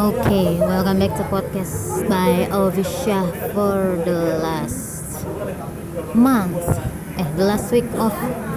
Okay, 0.00 0.56
welcome 0.56 0.96
back 0.96 1.12
to 1.20 1.28
podcast 1.28 2.08
by 2.08 2.48
Ovisha 2.48 3.20
for 3.52 4.00
the 4.00 4.40
last 4.40 5.28
month, 6.16 6.56
eh, 7.20 7.28
the 7.36 7.44
last 7.44 7.68
week 7.68 7.84
of 8.00 8.08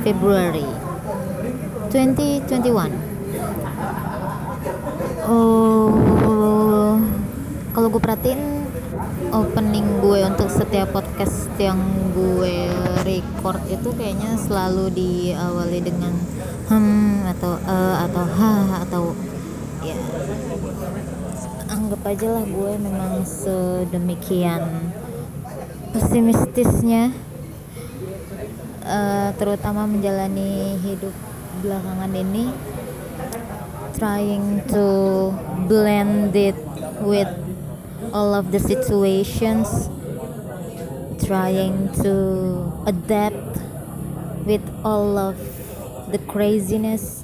February 0.07 0.63
2021. 1.91 2.95
Oh, 5.27 6.95
kalau 7.75 7.91
gue 7.91 7.99
perhatiin 7.99 8.63
opening 9.35 9.99
gue 9.99 10.23
untuk 10.23 10.47
setiap 10.47 10.95
podcast 10.95 11.51
yang 11.59 11.75
gue 12.15 12.71
record 13.03 13.59
itu 13.67 13.91
kayaknya 13.99 14.39
selalu 14.39 14.87
diawali 14.95 15.83
dengan 15.83 16.15
hmm 16.71 17.27
atau 17.35 17.59
eh 17.67 17.95
atau 18.07 18.23
ha 18.31 18.53
atau 18.87 19.03
ya 19.83 19.99
anggap 21.93 22.09
aja 22.09 22.41
lah 22.41 22.45
gue 22.49 22.73
memang 22.81 23.21
sedemikian 23.21 24.65
pesimistisnya 25.93 27.13
uh, 28.81 29.29
terutama 29.37 29.85
menjalani 29.85 30.73
hidup 30.81 31.13
belakangan 31.61 32.09
ini 32.17 32.49
trying 33.93 34.65
to 34.65 34.85
blend 35.69 36.33
it 36.33 36.57
with 37.05 37.29
all 38.09 38.33
of 38.33 38.49
the 38.49 38.57
situations 38.57 39.85
trying 41.21 41.93
to 41.93 42.17
adapt 42.89 43.61
with 44.49 44.65
all 44.81 45.13
of 45.13 45.37
the 46.09 46.17
craziness 46.25 47.21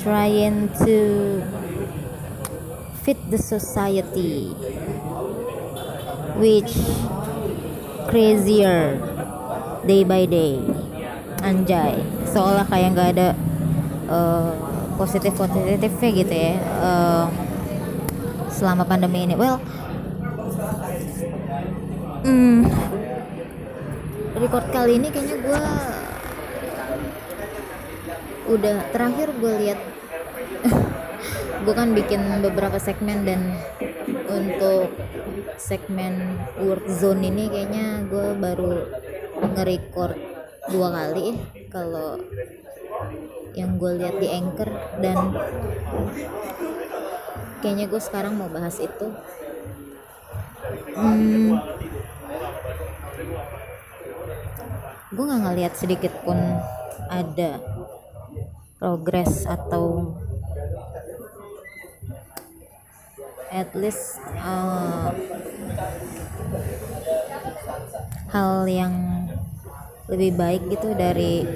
trying 0.00 0.72
to 0.80 1.44
fit 3.06 3.22
the 3.30 3.38
society 3.38 4.50
which 6.42 6.74
crazier 8.10 8.98
day 9.86 10.02
by 10.02 10.26
day. 10.26 10.58
Anjay. 11.38 12.02
Seolah 12.26 12.66
kayak 12.66 12.98
nggak 12.98 13.08
ada 13.14 13.28
uh, 14.10 14.50
positif 14.98 15.38
positifnya 15.38 16.10
gitu 16.18 16.34
ya 16.34 16.54
uh, 16.82 17.26
selama 18.50 18.82
pandemi 18.82 19.22
ini. 19.22 19.38
Well 19.38 19.62
hmm, 22.26 22.66
record 24.34 24.66
kali 24.74 24.98
ini 24.98 25.14
kayaknya 25.14 25.36
gue 25.46 25.62
udah 28.50 28.76
terakhir 28.90 29.30
gue 29.38 29.52
lihat 29.62 29.95
gue 31.66 31.74
kan 31.74 31.90
bikin 31.98 32.22
beberapa 32.46 32.78
segmen 32.78 33.26
dan 33.26 33.58
untuk 34.30 34.94
segmen 35.58 36.38
work 36.62 36.86
zone 36.86 37.26
ini 37.26 37.50
kayaknya 37.50 38.06
gue 38.06 38.38
baru 38.38 38.86
nge-record 39.42 40.14
dua 40.70 40.88
kali 40.94 41.34
kalau 41.66 42.22
yang 43.58 43.82
gue 43.82 43.98
lihat 43.98 44.14
di 44.22 44.30
anchor 44.30 44.70
dan 45.02 45.34
kayaknya 47.58 47.90
gue 47.90 47.98
sekarang 47.98 48.38
mau 48.38 48.46
bahas 48.46 48.78
itu. 48.78 49.10
Hmm, 50.94 51.58
gue 55.10 55.24
nggak 55.24 55.42
ngeliat 55.50 55.74
sedikit 55.74 56.14
pun 56.22 56.38
ada 57.10 57.58
progres 58.76 59.48
atau 59.48 60.14
at 63.50 63.70
least 63.74 64.18
uh, 64.42 65.14
hal 68.30 68.66
yang 68.66 69.26
lebih 70.06 70.38
baik 70.38 70.62
gitu 70.70 70.94
dari 70.94 71.46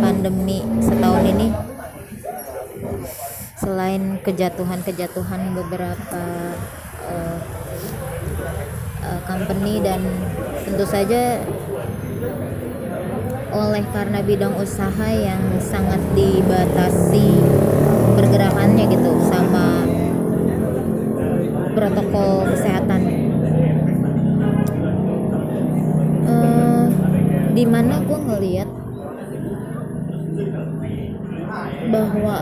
pandemi 0.00 0.62
setahun 0.82 1.24
ini. 1.26 1.48
Selain 3.60 4.02
kejatuhan-kejatuhan 4.24 5.52
beberapa 5.52 6.22
uh, 7.04 7.38
uh, 9.04 9.20
company 9.28 9.84
dan 9.84 10.00
tentu 10.64 10.84
saja 10.88 11.42
oleh 13.50 13.82
karena 13.90 14.22
bidang 14.22 14.54
usaha 14.54 15.08
yang 15.10 15.58
sangat 15.58 15.98
dibatasi 16.14 17.28
pergerakannya 18.20 18.84
gitu 18.92 19.10
sama 19.32 19.88
protokol 21.72 22.44
kesehatan. 22.52 23.00
Di 27.50 27.64
mana 27.68 28.00
gue 28.04 28.18
ngeliat 28.20 28.70
bahwa 31.92 32.36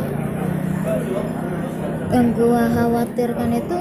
yang 2.15 2.28
gue 2.39 2.62
khawatirkan 2.75 3.50
itu 3.59 3.78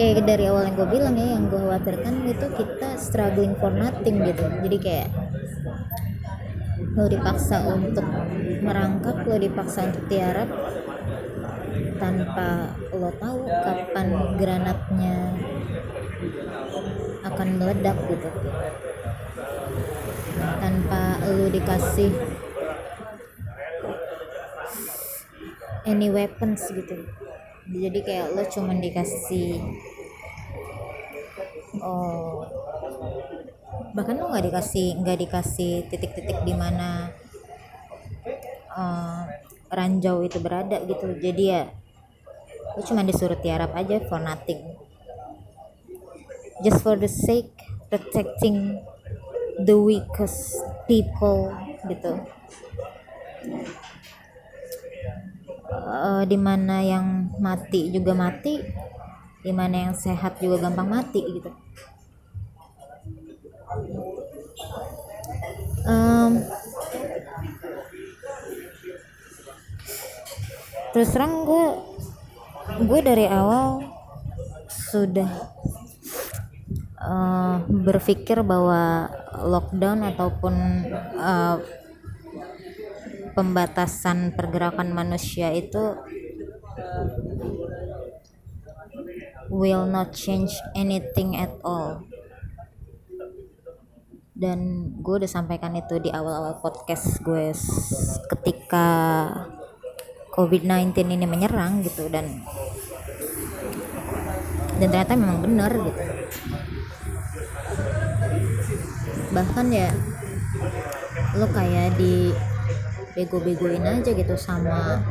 kayak 0.00 0.24
dari 0.24 0.48
awal 0.48 0.64
yang 0.64 0.76
gue 0.78 0.88
bilang 0.88 1.14
ya 1.20 1.36
yang 1.36 1.52
gue 1.52 1.60
khawatirkan 1.60 2.14
itu 2.32 2.46
kita 2.56 2.96
struggling 2.96 3.52
for 3.60 3.68
nothing 3.76 4.24
gitu. 4.24 4.40
Jadi 4.40 4.76
kayak 4.80 5.08
lo 6.92 7.04
dipaksa 7.08 7.64
untuk 7.70 8.04
merangkak 8.62 9.24
lo 9.24 9.36
dipaksa 9.38 9.88
untuk 9.88 10.04
tiarap 10.10 10.48
tanpa 11.96 12.74
lo 12.92 13.10
tahu 13.16 13.46
kapan 13.46 14.08
granatnya 14.36 15.38
akan 17.22 17.48
meledak 17.58 17.96
gitu. 18.10 18.28
Tanpa 20.58 21.02
lo 21.22 21.46
dikasih 21.46 22.10
any 25.86 26.10
weapons 26.10 26.66
gitu. 26.70 27.06
Jadi 27.70 27.98
kayak 28.02 28.34
lo 28.34 28.42
cuman 28.46 28.82
dikasih 28.82 29.62
oh 31.80 32.61
bahkan 33.92 34.16
lo 34.16 34.32
nggak 34.32 34.48
dikasih 34.48 34.96
nggak 35.04 35.18
dikasih 35.28 35.72
titik-titik 35.92 36.40
di 36.48 36.54
mana 36.56 37.12
uh, 38.72 39.28
ranjau 39.68 40.24
itu 40.24 40.40
berada 40.40 40.80
gitu. 40.84 41.12
Jadi 41.20 41.44
ya 41.44 41.68
lo 42.72 42.80
cuma 42.84 43.04
disuruh 43.04 43.36
tiarap 43.36 43.76
aja 43.76 44.00
for 44.08 44.20
nothing. 44.20 44.60
Just 46.64 46.80
for 46.80 46.96
the 46.96 47.10
sake 47.10 47.52
protecting 47.92 48.80
the 49.60 49.76
weakest 49.76 50.56
people 50.88 51.52
gitu. 51.84 52.16
Uh, 55.72 56.22
di 56.24 56.38
mana 56.40 56.80
yang 56.80 57.32
mati 57.36 57.92
juga 57.92 58.16
mati 58.16 58.60
di 59.42 59.50
mana 59.50 59.90
yang 59.90 59.94
sehat 59.96 60.38
juga 60.38 60.68
gampang 60.68 60.86
mati 60.86 61.20
gitu 61.26 61.50
um, 65.86 66.32
terus 70.92 71.08
terang 71.08 71.48
gue 71.48 71.66
gue 72.84 73.00
dari 73.00 73.26
awal 73.26 73.80
sudah 74.68 75.50
uh, 77.00 77.64
berpikir 77.66 78.44
bahwa 78.44 79.08
lockdown 79.40 80.04
ataupun 80.12 80.54
uh, 81.16 81.56
pembatasan 83.32 84.36
pergerakan 84.36 84.92
manusia 84.92 85.48
itu 85.56 85.96
will 89.48 89.88
not 89.88 90.12
change 90.12 90.52
anything 90.76 91.36
at 91.36 91.52
all 91.64 92.11
dan 94.42 94.90
gue 94.98 95.14
udah 95.22 95.30
sampaikan 95.30 95.70
itu 95.78 96.02
di 96.02 96.10
awal-awal 96.10 96.58
podcast 96.58 97.22
gue 97.22 97.54
ketika 98.34 98.88
COVID-19 100.34 100.98
ini 101.06 101.26
menyerang 101.30 101.86
gitu 101.86 102.10
dan 102.10 102.42
dan 104.82 104.88
ternyata 104.90 105.14
memang 105.14 105.46
benar 105.46 105.70
gitu. 105.70 106.02
Bahkan 109.30 109.66
ya 109.70 109.94
lo 111.38 111.46
kayak 111.46 111.94
di 111.94 112.34
bego-begoin 113.14 113.86
aja 113.86 114.10
gitu 114.10 114.34
sama 114.34 115.06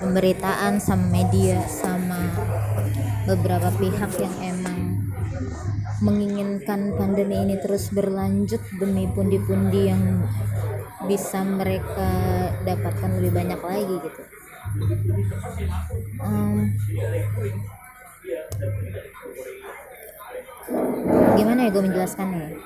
pemberitaan 0.00 0.80
sama 0.80 1.12
media 1.12 1.60
sama 1.68 2.24
beberapa 3.28 3.68
pihak 3.76 4.16
yang 4.16 4.34
emang 4.40 4.95
menginginkan 6.04 6.92
pandemi 6.96 7.40
ini 7.46 7.56
terus 7.60 7.88
berlanjut 7.92 8.60
demi 8.76 9.08
pundi-pundi 9.08 9.92
yang 9.92 10.24
bisa 11.06 11.40
mereka 11.44 12.10
dapatkan 12.64 13.10
lebih 13.20 13.32
banyak 13.32 13.60
lagi 13.60 13.96
gitu. 14.02 14.22
Um, 16.20 16.74
gimana 21.38 21.60
ya 21.66 21.70
gue 21.70 21.82
menjelaskannya 21.86 22.58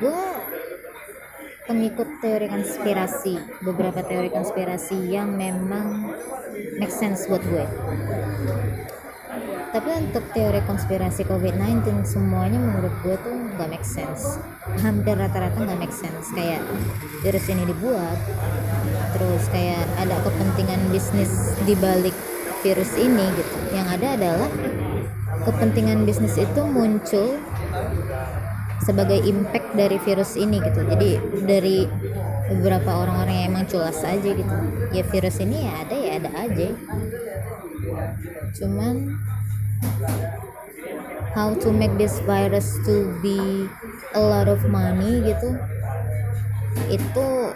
gue 0.00 0.22
pengikut 1.64 2.08
teori 2.20 2.46
konspirasi 2.48 3.34
beberapa 3.64 4.00
teori 4.04 4.28
konspirasi 4.28 4.96
yang 5.08 5.32
memang 5.36 6.12
make 6.76 6.92
sense 6.92 7.24
buat 7.28 7.40
gue 7.40 7.64
tapi 9.70 9.90
untuk 9.94 10.26
teori 10.34 10.58
konspirasi 10.66 11.22
COVID-19 11.30 12.02
semuanya 12.02 12.58
menurut 12.58 12.90
gue 13.06 13.14
tuh 13.22 13.34
gak 13.54 13.70
make 13.70 13.86
sense. 13.86 14.42
Hampir 14.82 15.14
rata-rata 15.14 15.62
gak 15.62 15.78
make 15.78 15.94
sense. 15.94 16.26
Kayak 16.34 16.66
virus 17.22 17.46
ini 17.46 17.62
dibuat 17.62 18.18
terus 19.14 19.46
kayak 19.50 19.86
ada 19.98 20.18
kepentingan 20.26 20.80
bisnis 20.90 21.54
di 21.62 21.78
balik 21.78 22.14
virus 22.66 22.98
ini 22.98 23.26
gitu. 23.38 23.56
Yang 23.70 23.86
ada 23.94 24.08
adalah 24.18 24.50
kepentingan 25.46 26.02
bisnis 26.02 26.34
itu 26.34 26.62
muncul 26.66 27.38
sebagai 28.82 29.22
impact 29.22 29.70
dari 29.78 30.02
virus 30.02 30.34
ini 30.34 30.58
gitu. 30.58 30.82
Jadi 30.82 31.10
dari 31.46 31.86
beberapa 32.50 33.06
orang-orang 33.06 33.34
yang 33.38 33.46
emang 33.54 33.70
culas 33.70 34.02
aja 34.02 34.30
gitu. 34.34 34.54
Ya 34.90 35.06
virus 35.06 35.38
ini 35.38 35.62
ya 35.62 35.72
ada 35.86 35.94
ya 35.94 36.10
ada 36.18 36.30
aja. 36.42 36.68
Cuman 38.58 39.14
how 41.34 41.54
to 41.54 41.70
make 41.70 41.94
this 41.96 42.18
virus 42.26 42.76
to 42.84 43.14
be 43.22 43.66
a 44.14 44.20
lot 44.20 44.50
of 44.50 44.60
money 44.66 45.22
gitu. 45.24 45.56
Itu 46.90 47.54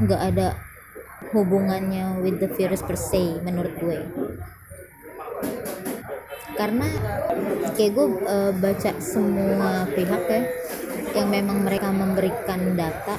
nggak 0.00 0.20
ada 0.34 0.56
hubungannya 1.34 2.22
with 2.22 2.40
the 2.40 2.48
virus 2.48 2.82
per 2.82 2.96
se 2.96 3.42
menurut 3.42 3.74
gue. 3.78 3.98
Karena 6.56 6.88
kayak 7.74 7.92
gue 7.96 8.06
uh, 8.28 8.52
baca 8.52 8.90
semua 9.00 9.88
pihak 9.88 10.22
ya 10.28 10.42
yang 11.10 11.28
memang 11.32 11.66
mereka 11.66 11.90
memberikan 11.90 12.78
data 12.78 13.18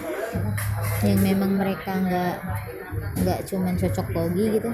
yang 1.03 1.19
memang 1.19 1.59
mereka 1.59 1.97
nggak 1.97 2.35
nggak 3.25 3.39
cuman 3.49 3.75
cocok 3.75 4.07
logi 4.15 4.45
gitu 4.59 4.71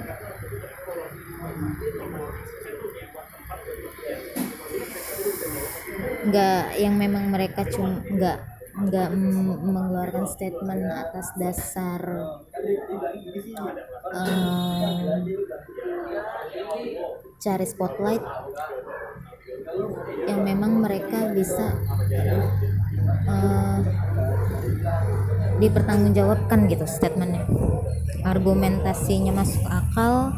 nggak 6.28 6.80
yang 6.80 6.96
memang 7.00 7.32
mereka 7.32 7.64
cuma 7.68 8.04
nggak 8.04 8.38
nggak 8.78 9.10
mengeluarkan 9.64 10.30
statement 10.30 10.86
atas 10.86 11.34
dasar 11.34 12.02
um, 14.14 15.26
cari 17.42 17.66
spotlight 17.66 18.22
yang 20.30 20.46
memang 20.46 20.78
mereka 20.78 21.34
bisa 21.34 21.74
uh, 23.26 23.82
dipertanggungjawabkan 25.58 26.70
gitu 26.70 26.86
statementnya. 26.86 27.50
Argumentasinya 28.22 29.34
masuk 29.34 29.64
akal 29.66 30.36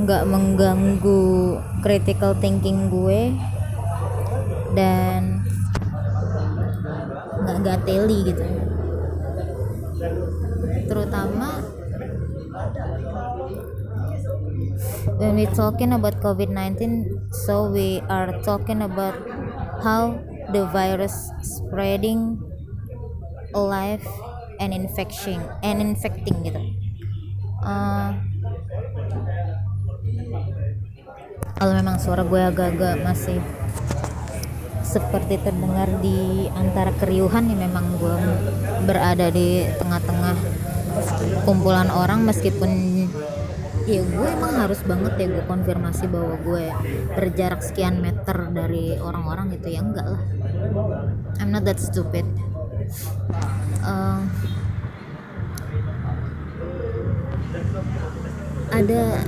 nggak 0.00 0.24
mengganggu 0.24 1.58
critical 1.82 2.38
thinking 2.38 2.88
gue 2.88 3.34
dan 4.74 5.44
nggak 7.40 7.58
gateli 7.64 8.18
gitu. 8.30 8.44
Terutama 10.90 11.48
when 15.20 15.36
we 15.36 15.46
talking 15.52 15.92
about 15.92 16.18
COVID-19 16.20 17.04
so 17.32 17.68
we 17.68 18.00
are 18.08 18.32
talking 18.42 18.82
about 18.82 19.16
how 19.84 20.16
the 20.52 20.66
virus 20.72 21.30
spreading 21.40 22.40
alive 23.54 24.04
and 24.58 24.74
infecting 24.74 25.40
and 25.62 25.80
infecting 25.80 26.36
gitu. 26.44 26.62
Uh, 27.60 28.16
kalau 31.60 31.76
memang 31.76 32.00
suara 32.00 32.24
gue 32.24 32.40
agak-agak 32.40 33.04
masih 33.04 33.36
seperti 34.82 35.38
terdengar 35.40 35.88
di 36.00 36.48
antara 36.56 36.90
keriuhan 36.96 37.52
ya 37.52 37.56
memang 37.56 37.84
gue 38.00 38.16
berada 38.88 39.28
di 39.30 39.64
tengah-tengah 39.78 40.36
kumpulan 41.44 41.88
orang 41.92 42.26
meskipun 42.26 42.70
ya 43.88 44.02
gue 44.06 44.28
emang 44.28 44.54
harus 44.54 44.80
banget 44.86 45.12
ya 45.18 45.26
gue 45.30 45.44
konfirmasi 45.50 46.04
bahwa 46.06 46.34
gue 46.42 46.64
berjarak 47.16 47.60
sekian 47.64 47.98
meter 47.98 48.50
dari 48.52 48.94
orang-orang 49.00 49.56
gitu 49.56 49.68
ya 49.72 49.80
enggak 49.82 50.06
lah. 50.06 50.22
I'm 51.42 51.50
not 51.50 51.64
that 51.66 51.80
stupid. 51.80 52.26
Uh, 53.80 54.22
ada 58.70 59.24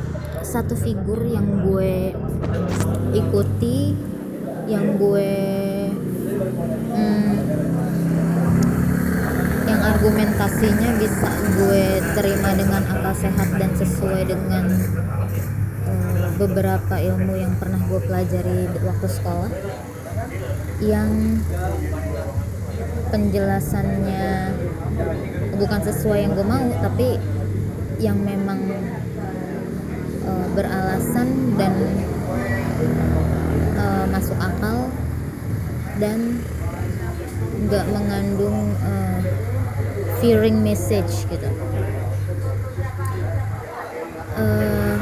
satu 0.46 0.78
figur 0.78 1.22
yang 1.26 1.66
gue 1.66 2.14
ikuti 3.16 3.94
yang 4.70 4.94
gue 4.94 5.32
hmm, 6.94 7.34
yang 9.66 9.80
argumentasinya 9.82 10.90
bisa 11.02 11.30
gue 11.58 11.84
terima 12.14 12.50
dengan 12.54 12.82
akal 12.86 13.14
sehat 13.18 13.48
dan 13.58 13.70
sesuai 13.74 14.22
dengan 14.30 14.64
uh, 15.86 16.30
beberapa 16.38 16.94
ilmu 16.94 17.34
yang 17.34 17.54
pernah 17.58 17.82
gue 17.90 18.00
pelajari 18.06 18.70
waktu 18.86 19.08
sekolah 19.10 19.50
yang 20.82 21.42
penjelasannya 23.10 24.26
bukan 25.58 25.80
sesuai 25.84 26.18
yang 26.26 26.32
gue 26.34 26.46
mau 26.46 26.66
tapi 26.82 27.08
yang 28.02 28.18
memang 28.18 28.58
uh, 30.26 30.46
beralasan 30.54 31.54
dan 31.54 31.74
uh, 33.78 34.04
masuk 34.10 34.36
akal 34.38 34.90
dan 35.98 36.42
nggak 37.66 37.86
mengandung 37.90 38.74
uh, 38.82 39.20
fearing 40.18 40.60
message 40.60 41.26
gitu. 41.30 41.50
Uh, 44.32 44.96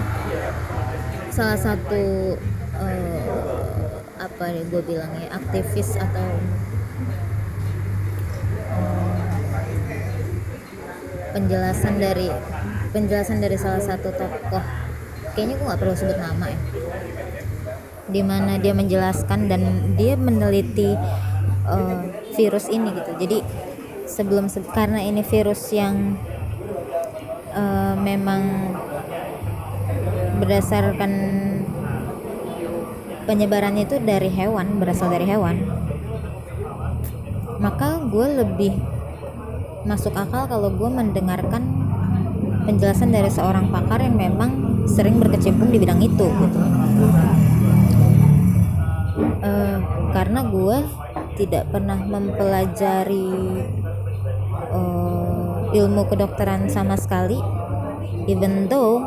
salah 1.30 1.56
satu 1.56 2.36
uh, 2.76 3.86
apa 4.20 4.44
nih 4.52 4.64
gue 4.68 4.82
bilangnya 4.84 5.30
aktivis 5.32 5.96
atau 5.96 6.28
penjelasan 11.30 11.94
dari 12.02 12.26
penjelasan 12.90 13.38
dari 13.38 13.54
salah 13.54 13.80
satu 13.80 14.10
tokoh. 14.12 14.64
Kayaknya 15.32 15.54
gue 15.56 15.66
nggak 15.70 15.80
perlu 15.80 15.94
sebut 15.94 16.18
nama 16.18 16.50
ya 16.50 16.60
di 18.10 18.22
mana 18.26 18.58
dia 18.58 18.74
menjelaskan 18.74 19.46
dan 19.46 19.94
dia 19.94 20.18
meneliti 20.18 20.92
uh, 21.66 22.02
virus 22.34 22.66
ini 22.68 22.90
gitu. 22.92 23.12
Jadi 23.16 23.38
sebelum 24.10 24.50
karena 24.74 25.00
ini 25.00 25.22
virus 25.22 25.70
yang 25.70 26.18
uh, 27.54 27.94
memang 27.94 28.74
berdasarkan 30.42 31.12
penyebarannya 33.30 33.86
itu 33.86 34.02
dari 34.02 34.26
hewan 34.32 34.82
berasal 34.82 35.12
dari 35.12 35.28
hewan 35.28 35.62
maka 37.60 38.00
gue 38.08 38.26
lebih 38.40 38.72
masuk 39.84 40.16
akal 40.16 40.48
kalau 40.48 40.72
gue 40.72 40.90
mendengarkan 40.90 41.60
penjelasan 42.64 43.12
dari 43.12 43.28
seorang 43.28 43.68
pakar 43.68 44.00
yang 44.00 44.16
memang 44.16 44.82
sering 44.88 45.20
berkecimpung 45.20 45.68
di 45.68 45.78
bidang 45.78 46.00
itu 46.00 46.26
gitu 46.26 46.60
uh, 49.20 49.78
karena 50.12 50.40
gue 50.48 50.78
tidak 51.40 51.72
pernah 51.72 51.96
mempelajari 51.96 53.64
uh, 54.72 55.70
ilmu 55.72 56.02
kedokteran 56.10 56.68
sama 56.68 56.98
sekali. 56.98 57.38
Even 58.28 58.68
though 58.68 59.00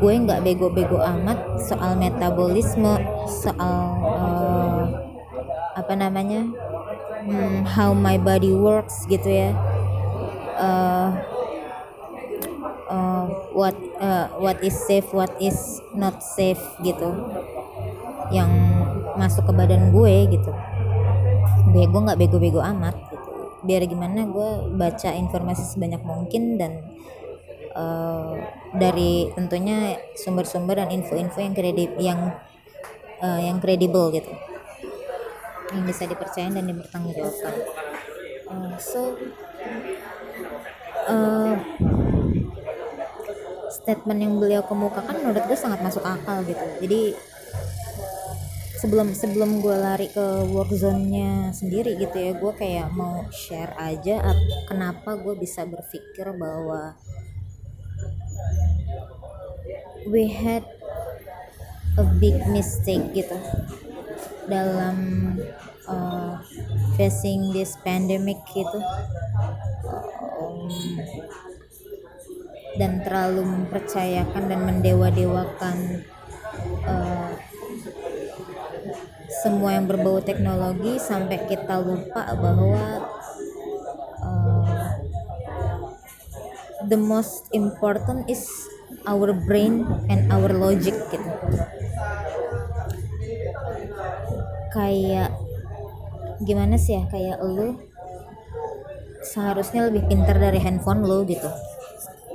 gue 0.00 0.12
nggak 0.16 0.40
bego-bego 0.40 0.96
amat 0.96 1.60
soal 1.60 1.92
metabolisme 2.00 2.96
soal 3.28 4.00
uh, 4.00 4.80
apa 5.76 5.92
namanya 5.92 6.48
hmm, 7.28 7.68
how 7.68 7.92
my 7.92 8.16
body 8.16 8.56
works 8.56 9.04
gitu 9.04 9.28
ya. 9.28 9.52
Uh, 10.56 11.12
uh, 12.88 13.24
what 13.52 13.76
uh, 14.00 14.28
what 14.40 14.56
is 14.64 14.76
safe 14.88 15.08
what 15.12 15.30
is 15.36 15.84
not 15.92 16.24
safe 16.24 16.60
gitu. 16.80 17.12
Yang 18.32 18.50
masuk 19.20 19.44
ke 19.44 19.52
badan 19.52 19.92
gue 19.92 20.14
gitu. 20.32 20.52
Gue 21.76 22.00
nggak 22.00 22.16
bego-bego 22.16 22.64
amat 22.64 22.96
gitu. 23.12 23.30
Biar 23.68 23.84
gimana 23.84 24.24
gue 24.24 24.50
baca 24.72 25.12
informasi 25.12 25.68
sebanyak 25.68 26.00
mungkin 26.00 26.56
dan 26.56 26.80
uh, 27.76 28.40
dari 28.72 29.28
tentunya 29.36 30.00
sumber-sumber 30.16 30.80
dan 30.80 30.88
info-info 30.88 31.44
yang 31.44 31.52
kredib 31.52 31.92
yang 32.00 32.32
uh, 33.20 33.40
yang 33.40 33.60
kredibel 33.60 34.08
gitu. 34.08 34.32
Yang 35.76 35.84
bisa 35.92 36.02
dipercaya 36.08 36.48
dan 36.48 36.64
dipertanggungjawabkan. 36.64 37.54
Uh, 38.50 38.74
so 38.80 39.14
uh, 41.06 41.54
statement 43.70 44.18
yang 44.18 44.34
beliau 44.40 44.66
kemukakan 44.66 45.14
menurut 45.22 45.44
gue 45.46 45.58
sangat 45.58 45.78
masuk 45.84 46.02
akal 46.02 46.42
gitu. 46.42 46.64
Jadi 46.82 47.14
sebelum 48.80 49.12
sebelum 49.12 49.60
gue 49.60 49.76
lari 49.76 50.08
ke 50.08 50.48
work 50.48 50.72
zone-nya 50.72 51.52
sendiri 51.52 52.00
gitu 52.00 52.16
ya 52.16 52.32
gue 52.32 52.52
kayak 52.56 52.88
mau 52.96 53.28
share 53.28 53.76
aja 53.76 54.24
kenapa 54.64 55.20
gue 55.20 55.36
bisa 55.36 55.68
berpikir 55.68 56.32
bahwa 56.32 56.96
we 60.08 60.32
had 60.32 60.64
a 62.00 62.04
big 62.16 62.40
mistake 62.48 63.04
gitu 63.12 63.36
dalam 64.48 64.96
uh, 65.84 66.40
facing 66.96 67.52
this 67.52 67.76
pandemic 67.84 68.40
gitu. 68.50 68.80
Um, 70.40 70.70
dan 72.78 73.02
terlalu 73.04 73.44
mempercayakan 73.44 74.48
dan 74.48 74.60
mendewa-dewakan 74.64 75.76
uh, 76.86 77.19
semua 79.40 79.72
yang 79.72 79.88
berbau 79.88 80.20
teknologi 80.20 81.00
sampai 81.00 81.40
kita 81.48 81.80
lupa 81.80 82.28
bahwa 82.36 83.08
uh, 84.20 84.88
the 86.84 86.98
most 87.00 87.48
important 87.56 88.28
is 88.28 88.44
our 89.08 89.32
brain 89.32 89.88
and 90.12 90.28
our 90.28 90.52
logic 90.52 90.92
gitu. 91.08 91.30
Kayak 94.70 95.32
gimana 96.44 96.76
sih 96.76 97.00
ya 97.00 97.08
kayak 97.08 97.40
lu 97.40 97.80
seharusnya 99.24 99.88
lebih 99.88 100.04
pintar 100.04 100.36
dari 100.36 100.60
handphone 100.60 101.00
lu 101.00 101.24
gitu. 101.24 101.48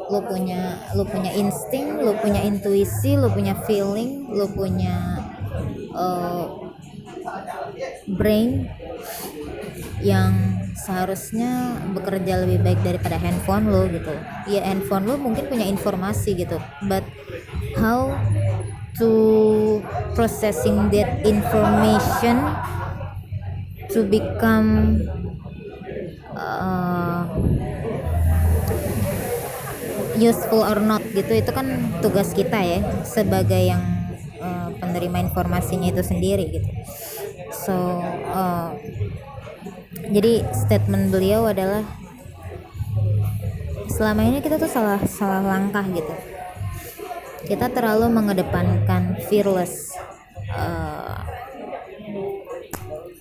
Lu 0.10 0.26
punya 0.26 0.90
lu 0.98 1.06
punya 1.06 1.34
insting 1.38 2.02
lu 2.02 2.18
punya 2.18 2.42
intuisi 2.42 3.14
lu 3.14 3.30
punya 3.30 3.54
feeling 3.70 4.30
lu 4.34 4.50
punya 4.50 5.22
uh, 5.94 6.65
brain 8.08 8.70
yang 10.04 10.62
seharusnya 10.76 11.82
bekerja 11.96 12.46
lebih 12.46 12.62
baik 12.62 12.80
daripada 12.86 13.18
handphone 13.18 13.72
lo 13.72 13.88
gitu. 13.90 14.14
Ya 14.52 14.62
handphone 14.66 15.10
lo 15.10 15.16
mungkin 15.18 15.50
punya 15.50 15.66
informasi 15.66 16.36
gitu 16.38 16.62
but 16.86 17.04
how 17.80 18.14
to 18.96 19.12
processing 20.16 20.88
that 20.92 21.20
information 21.28 22.40
to 23.92 24.04
become 24.08 25.00
uh, 26.36 27.28
useful 30.16 30.64
or 30.64 30.80
not 30.80 31.04
gitu 31.12 31.32
itu 31.36 31.52
kan 31.52 31.68
tugas 32.00 32.32
kita 32.32 32.60
ya 32.60 32.80
sebagai 33.04 33.60
yang 33.60 33.84
uh, 34.40 34.72
penerima 34.80 35.28
informasinya 35.32 35.92
itu 35.92 36.04
sendiri 36.04 36.56
gitu 36.56 36.70
so 37.64 38.04
uh, 38.36 38.76
jadi 40.12 40.46
statement 40.54 41.10
beliau 41.10 41.50
adalah 41.50 41.82
selama 43.90 44.28
ini 44.28 44.44
kita 44.44 44.60
tuh 44.60 44.68
salah 44.68 45.00
salah 45.08 45.40
langkah 45.40 45.86
gitu. 45.88 46.14
Kita 47.46 47.70
terlalu 47.70 48.10
mengedepankan 48.10 49.22
fearless 49.30 49.94
uh, 50.52 51.24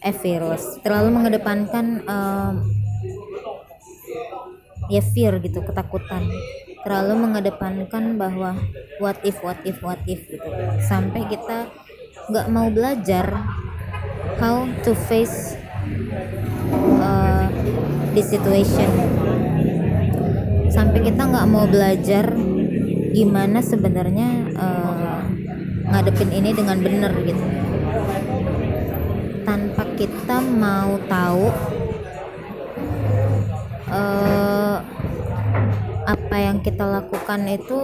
eh 0.02 0.16
fearless. 0.16 0.80
Terlalu 0.82 1.08
mengedepankan 1.14 2.02
uh, 2.04 2.52
ya 4.92 5.00
fear 5.00 5.40
gitu 5.40 5.64
ketakutan. 5.64 6.28
Terlalu 6.84 7.14
mengedepankan 7.16 8.20
bahwa 8.20 8.60
what 9.00 9.16
if 9.24 9.40
what 9.40 9.56
if 9.64 9.80
what 9.80 10.00
if 10.04 10.20
gitu. 10.28 10.48
Sampai 10.84 11.24
kita 11.30 11.72
nggak 12.28 12.48
mau 12.52 12.68
belajar 12.72 13.44
how 14.38 14.66
to 14.82 14.92
face 14.94 15.56
uh, 17.00 17.46
this 18.12 18.30
situation. 18.30 18.90
Sampai 20.70 21.06
kita 21.06 21.22
nggak 21.24 21.46
mau 21.48 21.64
belajar 21.70 22.34
gimana 23.14 23.62
sebenarnya 23.62 24.50
uh, 24.58 25.22
ngadepin 25.86 26.30
ini 26.34 26.50
dengan 26.50 26.78
benar 26.82 27.12
gitu. 27.22 27.44
Tanpa 29.44 29.84
kita 29.94 30.42
mau 30.42 30.98
tahu 31.06 31.46
uh, 33.92 34.76
apa 36.04 36.36
yang 36.36 36.58
kita 36.60 36.84
lakukan 36.84 37.40
itu 37.48 37.80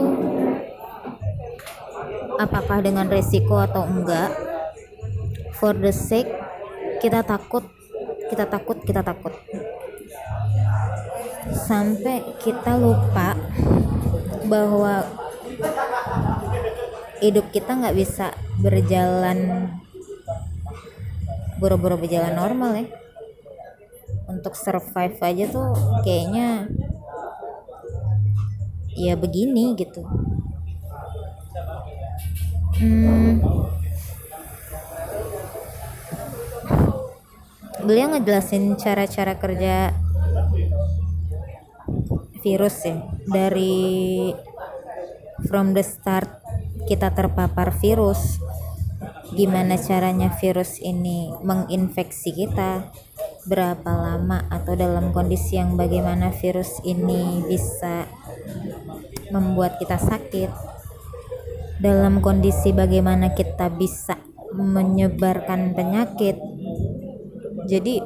apakah 2.40 2.80
dengan 2.80 3.06
resiko 3.06 3.60
atau 3.60 3.84
enggak 3.84 4.49
for 5.60 5.76
the 5.76 5.92
sake 5.92 6.32
kita 7.04 7.20
takut 7.20 7.68
kita 8.32 8.48
takut 8.48 8.80
kita 8.80 9.04
takut. 9.04 9.36
Sampai 11.52 12.24
kita 12.40 12.80
lupa 12.80 13.36
bahwa 14.48 15.04
hidup 17.20 17.52
kita 17.52 17.76
nggak 17.76 17.96
bisa 17.98 18.32
berjalan 18.62 19.68
buru-buru 21.60 22.00
berjalan 22.00 22.32
normal 22.32 22.80
ya. 22.80 22.86
Untuk 24.30 24.56
survive 24.56 25.18
aja 25.20 25.44
tuh 25.50 25.74
kayaknya 26.06 26.70
ya 28.94 29.18
begini 29.18 29.74
gitu. 29.74 30.06
Hmm, 32.80 33.42
beliau 37.84 38.12
ngejelasin 38.14 38.76
cara-cara 38.76 39.36
kerja 39.36 39.94
virus 42.40 42.76
ya. 42.84 42.96
Dari 43.28 44.32
from 45.48 45.72
the 45.76 45.84
start 45.84 46.28
kita 46.88 47.12
terpapar 47.12 47.72
virus 47.76 48.40
gimana 49.30 49.78
caranya 49.78 50.34
virus 50.42 50.82
ini 50.82 51.30
menginfeksi 51.46 52.34
kita 52.34 52.90
berapa 53.46 53.90
lama 53.94 54.42
atau 54.50 54.74
dalam 54.74 55.14
kondisi 55.14 55.54
yang 55.54 55.78
bagaimana 55.78 56.34
virus 56.34 56.82
ini 56.82 57.46
bisa 57.46 58.10
membuat 59.30 59.78
kita 59.78 59.96
sakit 59.96 60.50
dalam 61.78 62.20
kondisi 62.20 62.74
bagaimana 62.74 63.32
kita 63.32 63.70
bisa 63.70 64.18
menyebarkan 64.52 65.72
penyakit 65.78 66.36
jadi 67.70 68.02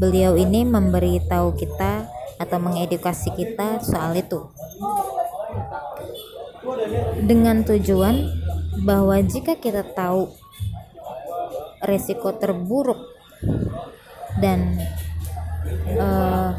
beliau 0.00 0.32
ini 0.40 0.64
memberitahu 0.64 1.52
kita 1.60 2.08
atau 2.40 2.58
mengedukasi 2.60 3.36
kita 3.36 3.84
soal 3.84 4.16
itu. 4.16 4.48
Dengan 7.20 7.64
tujuan 7.68 8.32
bahwa 8.84 9.20
jika 9.20 9.60
kita 9.60 9.84
tahu 9.92 10.32
resiko 11.84 12.32
terburuk 12.36 12.98
dan 14.40 14.80
uh, 15.96 16.56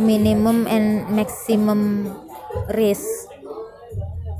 minimum 0.00 0.64
and 0.64 1.08
maximum 1.12 2.08
risk 2.72 3.28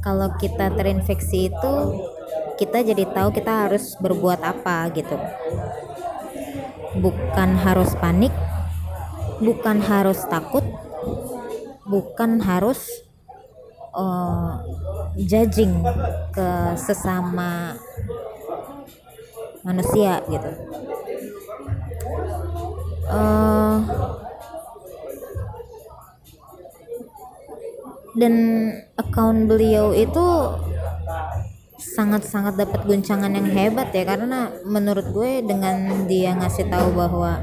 kalau 0.01 0.33
kita 0.41 0.73
terinfeksi 0.73 1.53
itu 1.53 1.75
kita 2.57 2.85
jadi 2.85 3.05
tahu 3.09 3.29
kita 3.33 3.69
harus 3.69 3.97
berbuat 4.01 4.41
apa 4.41 4.89
gitu 4.93 5.17
bukan 6.99 7.51
harus 7.61 7.95
panik. 7.99 8.35
Bukan 9.41 9.79
harus 9.85 10.21
takut. 10.27 10.65
Bukan 11.87 12.43
harus 12.43 13.07
uh, 13.95 14.63
judging 15.19 15.83
ke 16.35 16.49
sesama 16.79 17.77
manusia 19.63 20.23
gitu. 20.31 20.51
Uh, 23.11 23.83
dan 28.15 28.35
account 28.95 29.51
beliau 29.51 29.91
itu 29.95 30.27
sangat-sangat 31.91 32.55
dapat 32.55 32.87
guncangan 32.87 33.35
yang 33.35 33.49
hebat 33.51 33.91
ya 33.91 34.07
karena 34.07 34.55
menurut 34.63 35.11
gue 35.11 35.43
dengan 35.43 36.07
dia 36.07 36.39
ngasih 36.39 36.71
tahu 36.71 36.95
bahwa 36.95 37.43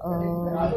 uh, 0.00 0.72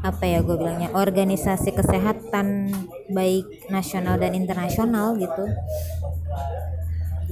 apa 0.00 0.24
ya 0.24 0.40
gue 0.40 0.56
bilangnya 0.56 0.90
organisasi 0.96 1.76
kesehatan 1.76 2.72
baik 3.12 3.68
nasional 3.68 4.16
dan 4.16 4.32
internasional 4.32 5.14
gitu 5.18 5.44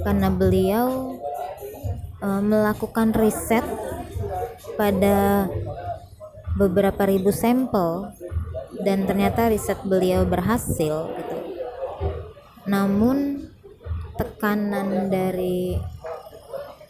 karena 0.02 0.28
beliau 0.30 1.18
uh, 2.22 2.42
melakukan 2.42 3.14
riset 3.14 3.64
pada 4.78 5.50
beberapa 6.58 7.06
ribu 7.06 7.30
sampel 7.30 8.14
dan 8.82 9.06
ternyata 9.06 9.50
riset 9.50 9.78
beliau 9.86 10.22
berhasil 10.26 11.10
gitu. 11.10 11.36
Namun 12.66 13.48
tekanan 14.18 15.08
dari 15.10 15.78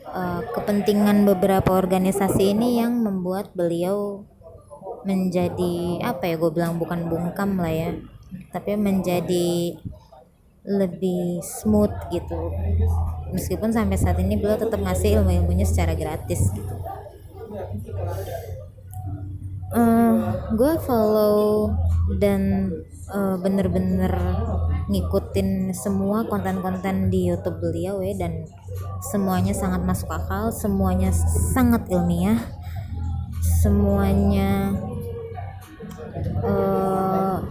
uh, 0.09 0.43
kepentingan 0.53 1.29
beberapa 1.29 1.77
organisasi 1.77 2.57
ini 2.57 2.81
yang 2.81 3.05
membuat 3.05 3.53
beliau 3.53 4.25
menjadi 5.07 6.03
apa 6.03 6.31
ya 6.31 6.35
gue 6.39 6.51
bilang 6.51 6.79
bukan 6.79 7.07
bungkam 7.07 7.59
lah 7.59 7.71
ya. 7.71 7.91
Tapi 8.53 8.77
menjadi 8.79 9.77
lebih 10.69 11.41
smooth 11.41 11.93
gitu. 12.13 12.53
Meskipun 13.33 13.73
sampai 13.73 13.97
saat 13.97 14.21
ini 14.21 14.37
beliau 14.37 14.61
tetap 14.61 14.81
ngasih 14.81 15.21
ilmu-ilmunya 15.21 15.65
secara 15.65 15.97
gratis 15.97 16.53
gitu. 16.53 16.75
Uh, 19.69 19.77
eh, 19.77 20.17
gue 20.57 20.73
follow 20.81 21.77
dan 22.17 22.73
uh, 23.13 23.37
bener-bener 23.37 24.09
ngikutin 24.89 25.77
semua 25.77 26.25
konten-konten 26.25 27.13
di 27.13 27.29
YouTube 27.29 27.61
beliau 27.61 28.01
ya 28.01 28.17
dan 28.17 28.49
semuanya 29.05 29.53
sangat 29.53 29.85
masuk 29.85 30.09
akal, 30.09 30.49
semuanya 30.49 31.13
sangat 31.53 31.85
ilmiah, 31.93 32.41
semuanya 33.59 34.71
uh, 36.47 37.43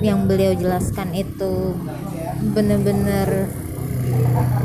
yang 0.00 0.24
beliau 0.24 0.56
jelaskan 0.56 1.12
itu 1.12 1.76
bener-bener 2.56 3.52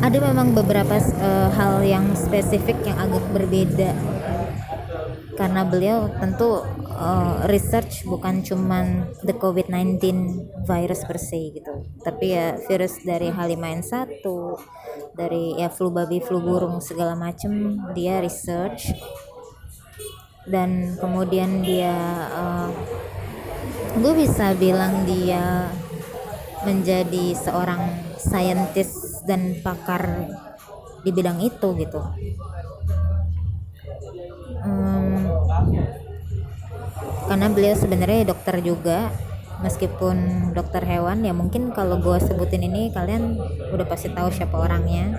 ada 0.02 0.18
memang 0.24 0.56
beberapa 0.56 0.98
uh, 1.20 1.52
hal 1.52 1.84
yang 1.84 2.16
spesifik 2.16 2.80
yang 2.88 2.98
agak 2.98 3.22
berbeda. 3.36 3.92
Karena 5.38 5.62
beliau 5.62 6.10
tentu 6.18 6.66
uh, 6.98 7.46
research 7.46 8.10
bukan 8.10 8.42
cuman 8.42 9.14
the 9.22 9.38
COVID-19 9.38 10.02
virus 10.66 11.06
per 11.06 11.22
se 11.22 11.54
gitu. 11.54 11.86
Tapi 12.02 12.34
ya 12.34 12.58
virus 12.66 13.06
dari 13.06 13.30
H5N1 13.30 14.26
dari 15.14 15.58
ya 15.62 15.70
flu 15.70 15.94
babi 15.94 16.18
flu 16.22 16.42
burung 16.42 16.82
segala 16.82 17.14
macem 17.14 17.78
dia 17.94 18.22
research 18.22 18.94
dan 20.48 20.96
kemudian 20.96 21.62
dia 21.62 21.96
uh, 22.32 22.72
gue 24.00 24.14
bisa 24.16 24.56
bilang 24.56 25.04
dia 25.04 25.68
menjadi 26.64 27.36
seorang 27.36 27.80
saintis 28.18 29.22
dan 29.28 29.60
pakar 29.60 30.32
di 31.04 31.12
bidang 31.12 31.40
itu 31.44 31.68
gitu. 31.78 32.02
Um, 34.64 35.30
karena 37.28 37.48
beliau 37.52 37.76
sebenarnya 37.76 38.32
dokter 38.32 38.60
juga 38.64 39.12
meskipun 39.62 40.50
dokter 40.54 40.86
hewan 40.86 41.26
ya 41.26 41.34
mungkin 41.34 41.74
kalau 41.74 41.98
gue 41.98 42.18
sebutin 42.22 42.62
ini 42.62 42.94
kalian 42.94 43.42
udah 43.74 43.86
pasti 43.90 44.14
tahu 44.14 44.30
siapa 44.30 44.54
orangnya 44.54 45.18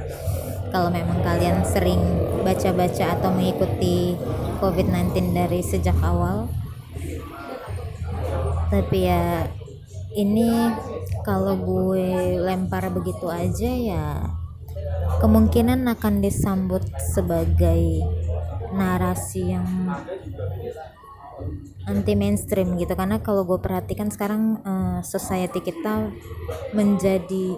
kalau 0.68 0.88
memang 0.92 1.20
kalian 1.24 1.64
sering 1.64 2.00
baca-baca 2.44 3.18
atau 3.18 3.30
mengikuti 3.32 4.16
COVID-19 4.60 5.34
dari 5.34 5.60
sejak 5.60 5.96
awal. 6.00 6.48
Tapi 8.68 8.98
ya 9.08 9.48
ini 10.16 10.72
kalau 11.24 11.56
gue 11.56 12.36
lempar 12.40 12.88
begitu 12.92 13.28
aja 13.28 13.70
ya 13.70 14.06
kemungkinan 15.20 15.88
akan 15.88 16.20
disambut 16.20 16.84
sebagai 17.00 18.04
narasi 18.72 19.56
yang 19.56 19.66
anti 21.88 22.12
mainstream 22.12 22.76
gitu. 22.76 22.92
Karena 22.92 23.18
kalau 23.24 23.48
gue 23.48 23.58
perhatikan 23.58 24.12
sekarang 24.12 24.60
uh, 24.62 25.00
society 25.00 25.64
kita 25.64 26.12
menjadi 26.76 27.56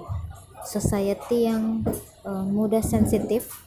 society 0.66 1.48
yang 1.48 1.84
uh, 2.24 2.44
mudah 2.44 2.82
sensitif 2.84 3.64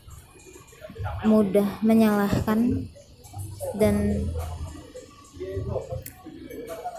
mudah 1.24 1.80
menyalahkan 1.84 2.88
dan 3.76 4.28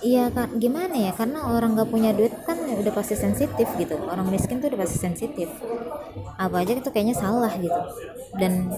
Iya 0.04 0.28
kan 0.37 0.61
gimana 0.61 0.92
ya? 1.00 1.16
Karena 1.16 1.48
orang 1.48 1.80
gak 1.80 1.88
punya 1.88 2.12
duit 2.12 2.37
kan 2.44 2.61
udah 2.61 2.92
pasti 2.92 3.16
sensitif 3.16 3.64
gitu. 3.80 3.96
Orang 4.04 4.28
miskin 4.28 4.61
tuh 4.61 4.68
udah 4.68 4.85
pasti 4.85 5.00
sensitif. 5.00 5.48
Apa 6.37 6.61
aja 6.61 6.76
itu 6.76 6.92
kayaknya 6.92 7.16
salah 7.16 7.48
gitu. 7.57 7.80
Dan 8.37 8.68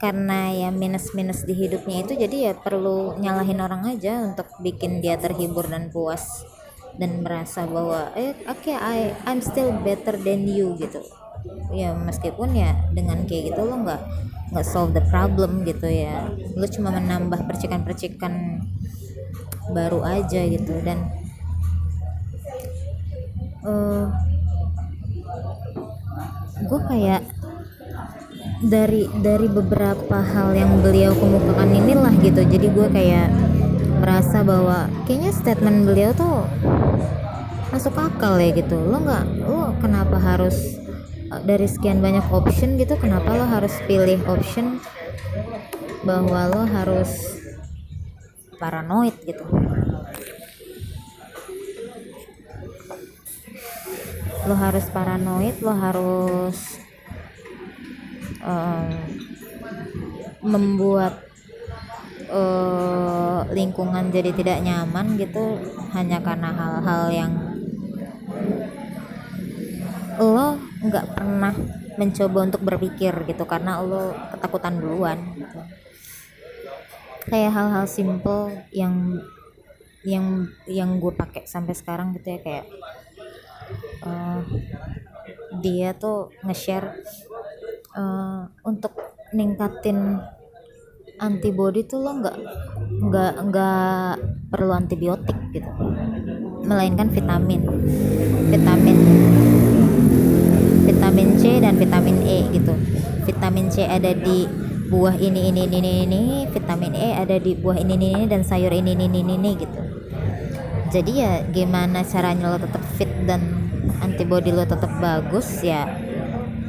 karena 0.00 0.56
ya 0.56 0.68
minus-minus 0.72 1.44
di 1.44 1.52
hidupnya 1.52 2.00
itu 2.00 2.16
jadi 2.16 2.36
ya 2.48 2.52
perlu 2.56 3.20
nyalahin 3.20 3.60
orang 3.60 3.84
aja 3.84 4.32
untuk 4.32 4.48
bikin 4.64 5.04
dia 5.04 5.20
terhibur 5.20 5.68
dan 5.68 5.92
puas 5.92 6.48
dan 6.96 7.20
merasa 7.22 7.68
bahwa 7.68 8.10
eh 8.16 8.34
oke 8.48 8.66
okay, 8.66 8.76
I 8.76 9.14
I'm 9.28 9.44
still 9.44 9.70
better 9.84 10.16
than 10.16 10.48
you 10.48 10.74
gitu. 10.80 11.04
Ya 11.72 11.94
meskipun 11.96 12.52
ya 12.56 12.76
dengan 12.92 13.24
kayak 13.24 13.54
gitu 13.54 13.60
lo 13.64 13.80
nggak 13.84 14.02
nggak 14.50 14.66
solve 14.66 14.96
the 14.96 15.04
problem 15.08 15.62
gitu 15.62 15.86
ya. 15.86 16.30
Lo 16.58 16.66
cuma 16.66 16.90
menambah 16.94 17.46
percikan-percikan 17.46 18.64
baru 19.70 20.02
aja 20.02 20.42
gitu 20.50 20.82
dan 20.82 20.98
uh, 23.62 24.10
gue 26.60 26.80
kayak 26.90 27.22
dari 28.60 29.08
dari 29.24 29.48
beberapa 29.48 30.20
hal 30.20 30.52
yang 30.52 30.84
beliau 30.84 31.16
kemukakan 31.16 31.70
inilah 31.72 32.12
gitu. 32.20 32.44
Jadi 32.44 32.66
gue 32.68 32.86
kayak 32.92 33.28
merasa 34.00 34.40
bahwa 34.40 34.88
kayaknya 35.04 35.30
statement 35.36 35.84
beliau 35.84 36.16
tuh 36.16 36.48
masuk 37.68 37.92
akal 38.00 38.40
ya 38.40 38.50
gitu. 38.56 38.80
Lo 38.80 38.98
nggak 39.04 39.24
lo 39.44 39.76
kenapa 39.78 40.16
harus 40.16 40.80
eh, 41.28 41.42
dari 41.44 41.68
sekian 41.68 42.00
banyak 42.00 42.24
option 42.32 42.80
gitu 42.80 42.96
kenapa 42.96 43.36
lo 43.36 43.44
harus 43.44 43.76
pilih 43.84 44.24
option 44.24 44.80
bahwa 46.02 46.48
lo 46.48 46.64
harus 46.64 47.36
paranoid 48.56 49.14
gitu? 49.28 49.44
Lo 54.48 54.54
harus 54.56 54.88
paranoid 54.88 55.60
lo 55.60 55.72
harus 55.76 56.80
um, 58.40 58.88
membuat 60.40 61.29
uh, 62.30 63.42
lingkungan 63.50 64.08
jadi 64.14 64.30
tidak 64.32 64.58
nyaman 64.62 65.18
gitu 65.18 65.58
hanya 65.92 66.22
karena 66.22 66.50
hal-hal 66.54 67.02
yang 67.10 67.32
lo 70.20 70.60
nggak 70.84 71.06
pernah 71.16 71.54
mencoba 71.96 72.38
untuk 72.48 72.62
berpikir 72.64 73.12
gitu 73.28 73.44
karena 73.44 73.80
lo 73.84 74.16
ketakutan 74.32 74.80
duluan 74.80 75.18
gitu. 75.36 75.60
kayak 77.28 77.52
hal-hal 77.52 77.84
simple 77.84 78.48
yang 78.72 79.20
yang 80.00 80.48
yang 80.64 80.96
gue 80.96 81.12
pakai 81.12 81.44
sampai 81.44 81.76
sekarang 81.76 82.16
gitu 82.16 82.36
ya 82.36 82.40
kayak 82.40 82.66
uh, 84.00 84.40
dia 85.60 85.92
tuh 85.92 86.32
nge-share 86.40 87.04
uh, 87.92 88.48
untuk 88.64 88.96
ningkatin 89.36 90.24
antibody 91.20 91.84
tuh 91.84 92.00
lo 92.00 92.16
nggak 92.24 92.36
nggak 93.00 93.32
nggak 93.52 94.12
perlu 94.48 94.72
antibiotik 94.72 95.36
gitu. 95.52 95.68
Melainkan 96.64 97.12
vitamin. 97.12 97.60
Vitamin 98.48 98.96
vitamin 100.88 101.28
C 101.36 101.60
dan 101.60 101.76
vitamin 101.76 102.16
E 102.24 102.38
gitu. 102.56 102.74
Vitamin 103.28 103.66
C 103.68 103.84
ada 103.84 104.10
di 104.16 104.48
buah 104.90 105.14
ini 105.20 105.52
ini 105.52 105.68
ini 105.68 105.78
ini, 105.78 105.92
ini. 106.08 106.22
Vitamin 106.48 106.96
E 106.96 107.08
ada 107.14 107.36
di 107.36 107.52
buah 107.54 107.78
ini 107.78 107.94
ini, 107.94 108.08
ini 108.16 108.22
dan 108.26 108.42
sayur 108.42 108.72
ini 108.72 108.96
ini 108.96 109.06
ini, 109.06 109.22
ini 109.36 109.50
gitu. 109.60 109.80
Jadi 110.90 111.22
ya 111.22 111.46
gimana 111.46 112.02
caranya 112.02 112.50
lo 112.50 112.58
tetap 112.58 112.82
fit 112.98 113.06
dan 113.22 113.70
antibody 114.02 114.50
lo 114.50 114.66
tetap 114.66 114.90
bagus 114.98 115.62
ya 115.62 115.86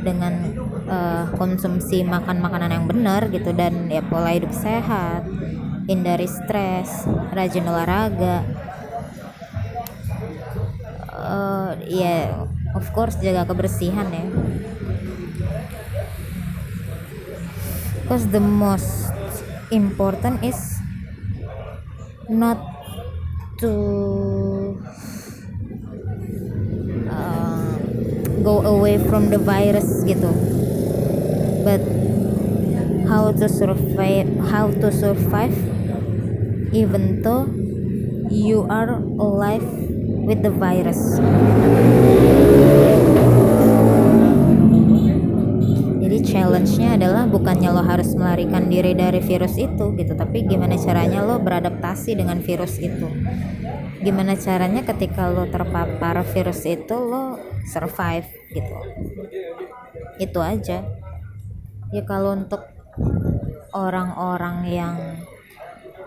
dengan 0.05 0.60
uh, 0.91 1.23
konsumsi 1.39 2.03
makan 2.03 2.43
makanan 2.43 2.75
yang 2.75 2.85
benar 2.85 3.31
gitu 3.31 3.55
dan 3.55 3.87
ya 3.87 4.03
pola 4.03 4.35
hidup 4.35 4.51
sehat 4.51 5.23
hindari 5.87 6.27
stres 6.27 7.07
rajin 7.31 7.65
olahraga. 7.65 8.43
Uh, 11.11 11.79
ya 11.87 12.03
yeah, 12.03 12.23
of 12.75 12.85
course 12.91 13.15
jaga 13.23 13.47
kebersihan 13.47 14.07
ya. 14.11 14.25
Because 18.03 18.27
the 18.27 18.43
most 18.43 19.15
important 19.71 20.43
is 20.43 20.59
not 22.27 22.59
to 23.63 23.71
uh, 27.07 27.75
go 28.43 28.59
away 28.67 28.99
from 28.99 29.31
the 29.31 29.39
virus 29.39 30.03
gitu 30.03 30.27
but 31.63 31.81
how 33.07 33.31
to 33.31 33.47
survive 33.49 34.27
how 34.49 34.71
to 34.71 34.89
survive 34.91 35.53
even 36.71 37.21
though 37.21 37.47
you 38.31 38.63
are 38.71 38.95
alive 39.19 39.65
with 40.23 40.41
the 40.41 40.53
virus. 40.53 41.19
Challenge-nya 46.21 46.95
adalah 46.95 47.27
bukannya 47.27 47.75
lo 47.75 47.83
harus 47.83 48.15
melarikan 48.15 48.71
diri 48.71 48.95
dari 48.95 49.19
virus 49.19 49.59
itu 49.59 49.91
gitu. 49.99 50.15
Tapi 50.15 50.47
gimana 50.47 50.79
caranya 50.79 51.27
lo 51.27 51.43
beradaptasi 51.43 52.15
dengan 52.15 52.39
virus 52.39 52.79
itu? 52.79 53.03
Gimana 53.99 54.39
caranya 54.39 54.79
ketika 54.79 55.27
lo 55.27 55.43
terpapar 55.51 56.23
virus 56.31 56.63
itu 56.63 56.95
lo 56.95 57.35
survive 57.67 58.31
gitu. 58.53 58.77
Itu 60.23 60.39
aja 60.39 61.00
ya 61.91 62.01
kalau 62.07 62.35
untuk 62.35 62.63
orang-orang 63.75 64.67
yang 64.67 64.95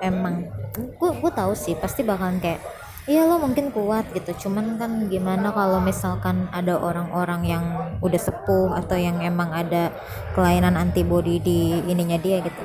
emang 0.01 0.49
gue 0.77 1.11
gue 1.17 1.33
tahu 1.33 1.53
sih 1.57 1.77
pasti 1.79 2.05
bakalan 2.05 2.41
kayak 2.41 2.61
iya 3.05 3.29
lo 3.29 3.37
mungkin 3.37 3.69
kuat 3.69 4.09
gitu. 4.17 4.49
Cuman 4.49 4.81
kan 4.81 5.13
gimana 5.13 5.53
kalau 5.53 5.81
misalkan 5.81 6.49
ada 6.53 6.81
orang-orang 6.81 7.43
yang 7.45 7.65
udah 8.01 8.21
sepuh 8.21 8.73
atau 8.81 8.97
yang 8.97 9.21
emang 9.21 9.53
ada 9.53 9.93
kelainan 10.33 10.77
antibody 10.77 11.37
di 11.41 11.85
ininya 11.85 12.17
dia 12.17 12.41
gitu. 12.41 12.65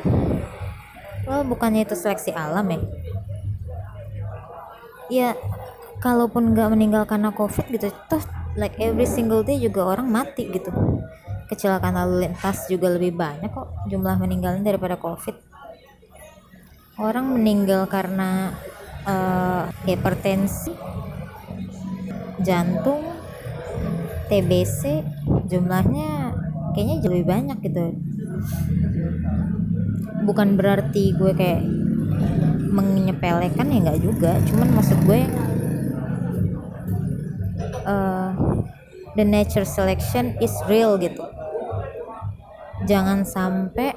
Lo 1.27 1.43
bukannya 1.43 1.83
itu 1.83 1.95
seleksi 1.95 2.31
alam 2.31 2.65
ya? 2.71 2.79
Ya 5.09 5.29
kalaupun 5.99 6.55
nggak 6.55 6.71
meninggal 6.71 7.03
karena 7.03 7.35
covid 7.35 7.67
gitu 7.67 7.91
toh 8.07 8.23
like 8.55 8.79
every 8.79 9.03
single 9.03 9.43
day 9.43 9.59
juga 9.59 9.83
orang 9.83 10.07
mati 10.07 10.47
gitu 10.47 10.71
kecelakaan 11.49 11.97
lalu 11.97 12.29
lintas 12.29 12.69
juga 12.69 12.93
lebih 12.93 13.17
banyak 13.17 13.49
kok 13.49 13.89
jumlah 13.89 14.21
meninggalnya 14.21 14.61
daripada 14.61 15.01
covid. 15.01 15.33
Orang 17.01 17.33
meninggal 17.33 17.89
karena 17.89 18.53
uh, 19.09 19.65
hipertensi 19.89 20.69
jantung 22.45 23.01
TBC 24.29 25.01
jumlahnya 25.49 26.37
kayaknya 26.77 26.95
jauh 27.01 27.17
lebih 27.17 27.27
banyak 27.33 27.57
gitu. 27.65 27.97
Bukan 30.29 30.53
berarti 30.53 31.17
gue 31.17 31.33
kayak 31.33 31.65
menyepelekan 32.69 33.73
ya 33.73 33.77
nggak 33.89 34.01
juga. 34.05 34.37
Cuman 34.45 34.69
maksud 34.77 35.01
gue 35.01 35.25
uh, 37.89 38.37
the 39.17 39.25
nature 39.25 39.65
selection 39.65 40.37
is 40.37 40.53
real 40.69 40.93
gitu 41.01 41.38
jangan 42.87 43.27
sampai 43.27 43.95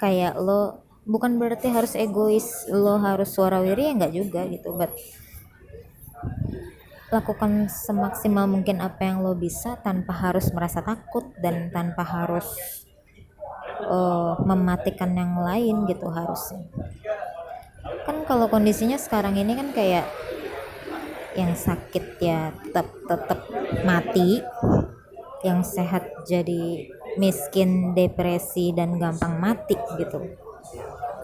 kayak 0.00 0.38
lo 0.38 0.82
bukan 1.02 1.36
berarti 1.36 1.68
harus 1.70 1.98
egois 1.98 2.66
lo 2.70 2.98
harus 2.98 3.30
suara 3.34 3.58
wiri 3.60 3.90
ya 3.90 3.92
nggak 3.98 4.14
juga 4.14 4.40
gitu 4.46 4.74
but 4.74 4.94
lakukan 7.12 7.68
semaksimal 7.68 8.48
mungkin 8.48 8.80
apa 8.80 9.04
yang 9.04 9.20
lo 9.20 9.36
bisa 9.36 9.76
tanpa 9.84 10.16
harus 10.16 10.48
merasa 10.56 10.80
takut 10.80 11.28
dan 11.44 11.68
tanpa 11.68 12.00
harus 12.00 12.48
uh, 13.84 14.40
mematikan 14.48 15.12
yang 15.12 15.36
lain 15.36 15.84
gitu 15.84 16.08
harusnya. 16.08 16.64
Kan 18.08 18.24
kalau 18.24 18.48
kondisinya 18.48 18.96
sekarang 18.96 19.36
ini 19.36 19.52
kan 19.52 19.76
kayak 19.76 20.08
yang 21.36 21.52
sakit 21.52 22.20
ya 22.20 22.52
tetap 22.64 22.88
tetap 23.08 23.40
mati 23.84 24.40
yang 25.42 25.66
sehat 25.66 26.06
jadi 26.26 26.86
miskin 27.18 27.92
depresi 27.92 28.72
dan 28.72 28.96
gampang 28.96 29.38
mati 29.38 29.76
gitu. 29.98 30.38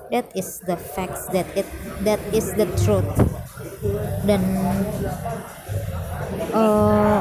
That 0.08 0.32
is 0.32 0.64
the 0.64 0.80
facts 0.80 1.28
that 1.36 1.46
it 1.52 1.68
that 2.02 2.20
is 2.32 2.48
the 2.56 2.64
truth. 2.80 3.08
Dan 4.24 4.42
uh, 6.52 7.20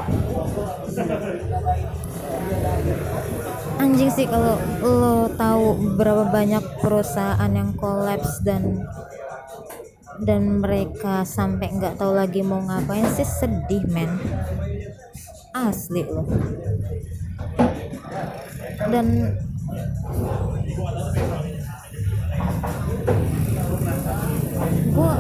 anjing 3.78 4.10
sih 4.10 4.26
kalau 4.26 4.56
lo 4.82 5.30
tahu 5.36 5.66
berapa 6.00 6.32
banyak 6.32 6.64
perusahaan 6.82 7.52
yang 7.52 7.76
kolaps 7.76 8.42
dan 8.42 8.88
dan 10.24 10.64
mereka 10.64 11.22
sampai 11.22 11.78
nggak 11.78 12.02
tahu 12.02 12.18
lagi 12.18 12.42
mau 12.42 12.58
ngapain 12.64 13.06
sih 13.14 13.28
sedih 13.28 13.86
men 13.86 14.10
asli 15.66 16.06
lo 16.06 16.22
dan 18.88 19.08
gue 24.98 25.14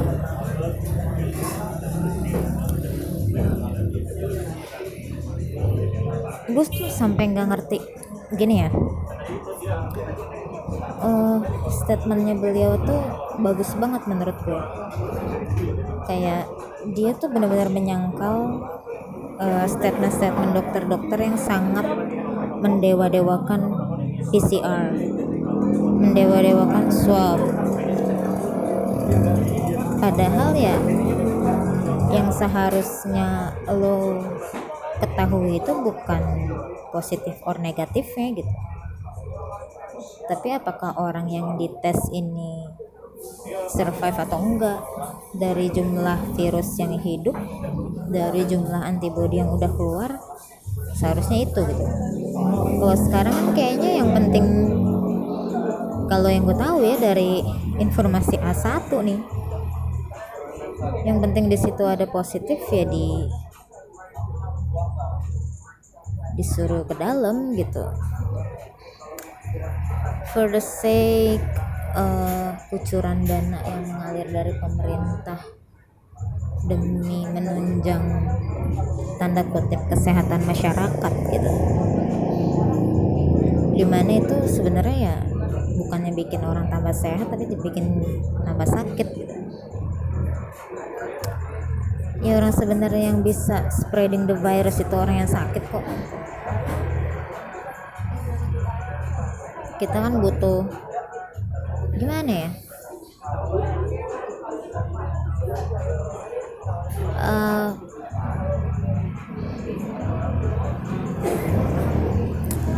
gue 6.48 6.66
tuh 6.74 6.90
sampai 6.90 7.24
nggak 7.34 7.48
ngerti 7.54 7.78
gini 8.36 8.66
ya. 8.66 8.70
Uh, 10.98 11.40
statementnya 11.86 12.34
beliau 12.34 12.76
tuh 12.82 13.00
bagus 13.40 13.70
banget 13.78 14.02
menurut 14.10 14.38
gue 14.42 14.62
kayak 16.10 16.50
dia 16.98 17.14
tuh 17.14 17.30
benar-benar 17.30 17.70
menyangkal 17.70 18.66
statement-statement 19.70 20.52
dokter-dokter 20.58 21.20
yang 21.22 21.38
sangat 21.38 21.86
mendewa-dewakan 22.58 23.62
PCR 24.34 24.92
mendewa-dewakan 25.98 26.86
swab. 26.92 27.40
Padahal 29.98 30.54
ya 30.54 30.78
yang 32.14 32.30
seharusnya 32.32 33.54
lo 33.72 34.22
ketahui 34.98 35.60
itu 35.62 35.72
bukan 35.74 36.22
positif 36.94 37.38
or 37.46 37.58
negatifnya 37.58 38.42
gitu. 38.42 38.54
Tapi 40.28 40.48
apakah 40.54 41.00
orang 41.00 41.32
yang 41.32 41.56
dites 41.56 42.12
ini 42.12 42.67
survive 43.72 44.18
atau 44.18 44.38
enggak 44.40 44.80
dari 45.36 45.68
jumlah 45.72 46.38
virus 46.38 46.78
yang 46.80 46.96
hidup 47.00 47.36
dari 48.08 48.48
jumlah 48.48 48.82
antibody 48.84 49.42
yang 49.44 49.52
udah 49.52 49.72
keluar 49.76 50.12
seharusnya 50.96 51.46
itu 51.46 51.60
gitu. 51.62 51.84
Kalau 52.78 52.98
sekarang 52.98 53.34
kan 53.34 53.48
kayaknya 53.58 53.92
yang 54.04 54.10
penting 54.14 54.46
kalau 56.08 56.30
yang 56.32 56.48
gue 56.48 56.58
tahu 56.58 56.78
ya 56.88 56.96
dari 56.96 57.44
informasi 57.78 58.40
A1 58.40 58.88
nih 58.90 59.20
yang 61.04 61.20
penting 61.20 61.50
di 61.52 61.58
situ 61.58 61.84
ada 61.84 62.06
positif 62.08 62.62
ya 62.70 62.86
di 62.88 63.28
disuruh 66.38 66.86
ke 66.86 66.94
dalam 66.96 67.58
gitu. 67.58 67.82
For 70.30 70.46
the 70.54 70.62
sake 70.62 71.42
uh, 71.98 72.54
kucuran 72.70 73.26
dana 73.26 73.60
yang 73.66 73.84
mengalir 73.90 74.28
dari 74.30 74.54
pemerintah 74.62 75.40
demi 76.70 77.26
menunjang 77.26 78.04
tanda 79.18 79.42
kutip 79.50 79.82
kesehatan 79.90 80.46
masyarakat 80.46 81.14
gitu. 81.34 81.52
Di 83.78 83.86
mana 83.86 84.12
itu 84.18 84.36
sebenarnya 84.46 84.98
ya 84.98 85.16
bukannya 85.78 86.14
bikin 86.14 86.42
orang 86.46 86.70
tambah 86.70 86.94
sehat 86.94 87.30
tapi 87.30 87.50
dibikin 87.50 88.06
tambah 88.46 88.68
sakit. 88.70 89.08
Gitu 89.10 89.36
ya 92.18 92.44
orang 92.44 92.52
sebenarnya 92.52 93.14
yang 93.14 93.22
bisa 93.22 93.70
spreading 93.70 94.26
the 94.26 94.36
virus 94.36 94.82
itu 94.82 94.94
orang 94.98 95.24
yang 95.24 95.30
sakit 95.30 95.64
kok. 95.70 95.86
Kita 99.78 99.94
kan 99.94 100.18
butuh 100.18 100.87
gimana 101.98 102.32
ya? 102.32 102.50
Uh, 107.18 107.70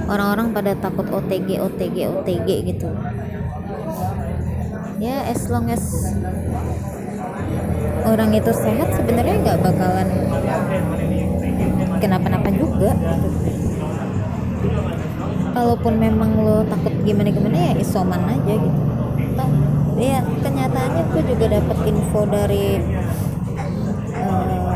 orang-orang 0.10 0.48
pada 0.56 0.72
takut 0.80 1.06
OTG 1.12 1.60
OTG 1.60 1.98
OTG 2.10 2.48
gitu. 2.74 2.90
Ya 5.00 5.28
as 5.28 5.48
long 5.52 5.68
as 5.70 5.84
orang 8.10 8.34
itu 8.34 8.52
sehat 8.52 8.90
sebenarnya 8.96 9.36
nggak 9.44 9.60
bakalan 9.64 10.08
kenapa-napa 12.00 12.50
juga 12.56 12.92
kalaupun 15.54 15.94
memang 16.00 16.32
lo 16.42 16.64
takut 16.66 16.94
gimana-gimana 17.04 17.56
ya 17.70 17.72
isoman 17.78 18.24
aja 18.26 18.54
gitu 18.56 18.99
Tau, 19.40 19.48
ya 19.96 20.20
kenyataannya 20.20 21.04
tuh 21.16 21.24
juga 21.24 21.46
dapat 21.48 21.78
info 21.88 22.28
dari 22.28 22.76
uh, 24.20 24.76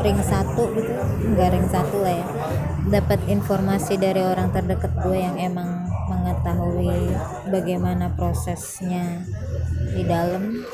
ring 0.00 0.20
satu 0.24 0.62
gitu. 0.72 0.92
Nggak 1.36 1.48
ring 1.52 1.68
satu 1.68 1.96
lah 2.00 2.14
ya. 2.16 2.26
Dapat 2.88 3.20
informasi 3.28 4.00
dari 4.00 4.24
orang 4.24 4.48
terdekat 4.56 4.96
gue 5.04 5.18
yang 5.20 5.36
emang 5.36 5.84
mengetahui 6.08 7.12
bagaimana 7.52 8.08
prosesnya 8.16 9.20
di 9.92 10.02
dalam. 10.08 10.64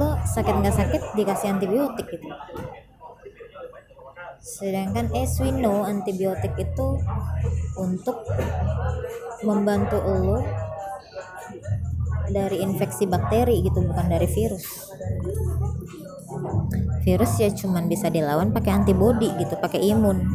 Lo 0.00 0.16
sakit 0.24 0.54
nggak 0.64 0.76
sakit 0.76 1.02
dikasih 1.12 1.48
antibiotik 1.52 2.08
gitu. 2.08 2.28
Sedangkan 4.40 5.12
as 5.12 5.36
we 5.44 5.52
antibiotik 5.52 6.56
itu 6.56 6.88
untuk 7.76 8.24
membantu 9.42 9.98
lo 10.02 10.38
dari 12.28 12.60
infeksi 12.60 13.08
bakteri 13.08 13.64
gitu 13.64 13.80
bukan 13.80 14.06
dari 14.06 14.28
virus. 14.28 14.92
Virus 17.02 17.40
ya 17.40 17.48
cuman 17.48 17.88
bisa 17.88 18.12
dilawan 18.12 18.52
pakai 18.52 18.84
antibody 18.84 19.32
gitu 19.40 19.56
pakai 19.56 19.80
imun. 19.96 20.28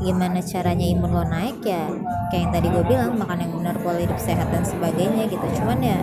Gimana 0.00 0.40
caranya 0.40 0.86
imun 0.88 1.10
lo 1.12 1.24
naik 1.28 1.60
ya 1.62 1.92
kayak 2.32 2.48
yang 2.48 2.52
tadi 2.52 2.66
gue 2.72 2.84
bilang 2.88 3.12
makan 3.20 3.44
yang 3.44 3.52
benar 3.60 3.76
pola 3.84 4.00
hidup 4.00 4.16
sehat 4.16 4.48
dan 4.48 4.64
sebagainya 4.64 5.28
gitu. 5.28 5.44
Cuman 5.60 5.78
ya 5.84 6.00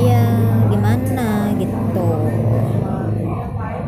ya 0.00 0.24
gimana 0.72 1.52
gitu. 1.60 2.08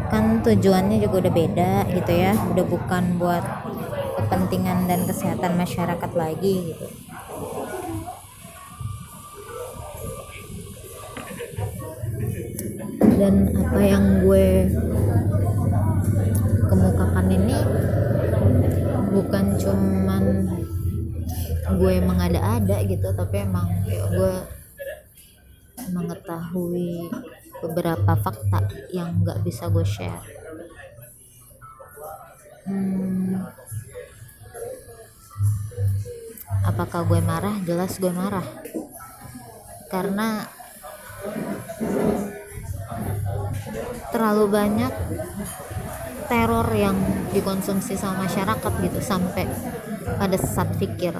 Kan 0.08 0.40
tujuannya 0.44 1.00
juga 1.00 1.28
udah 1.28 1.32
beda 1.32 1.72
gitu 1.96 2.12
ya 2.12 2.36
udah 2.52 2.64
bukan 2.68 3.04
buat 3.16 3.44
kepentingan 4.28 4.84
dan 4.84 5.08
kesehatan 5.08 5.56
masyarakat 5.56 6.12
lagi 6.12 6.76
gitu. 6.76 6.86
Dan 13.16 13.56
apa 13.56 13.80
yang 13.80 14.04
gue 14.20 14.68
kemukakan 16.68 17.26
ini 17.32 17.56
bukan 19.16 19.56
cuman 19.56 20.24
gue 21.80 21.94
mengada-ada 22.04 22.84
gitu 22.84 23.08
tapi 23.16 23.48
emang 23.48 23.64
ya 23.88 24.04
gue 24.12 24.34
mengetahui 25.88 27.08
beberapa 27.64 28.12
fakta 28.12 28.68
yang 28.92 29.24
nggak 29.24 29.40
bisa 29.40 29.72
gue 29.72 29.88
share. 29.88 30.20
Hmm, 32.68 33.40
apakah 36.64 37.06
gue 37.06 37.20
marah? 37.22 37.56
Jelas 37.62 37.98
gue 37.98 38.10
marah. 38.10 38.44
Karena 39.92 40.46
terlalu 44.10 44.44
banyak 44.50 44.92
teror 46.28 46.68
yang 46.76 46.96
dikonsumsi 47.32 47.96
sama 47.96 48.28
masyarakat 48.28 48.72
gitu 48.84 49.00
sampai 49.00 49.48
pada 50.16 50.36
sesat 50.36 50.68
pikir. 50.76 51.16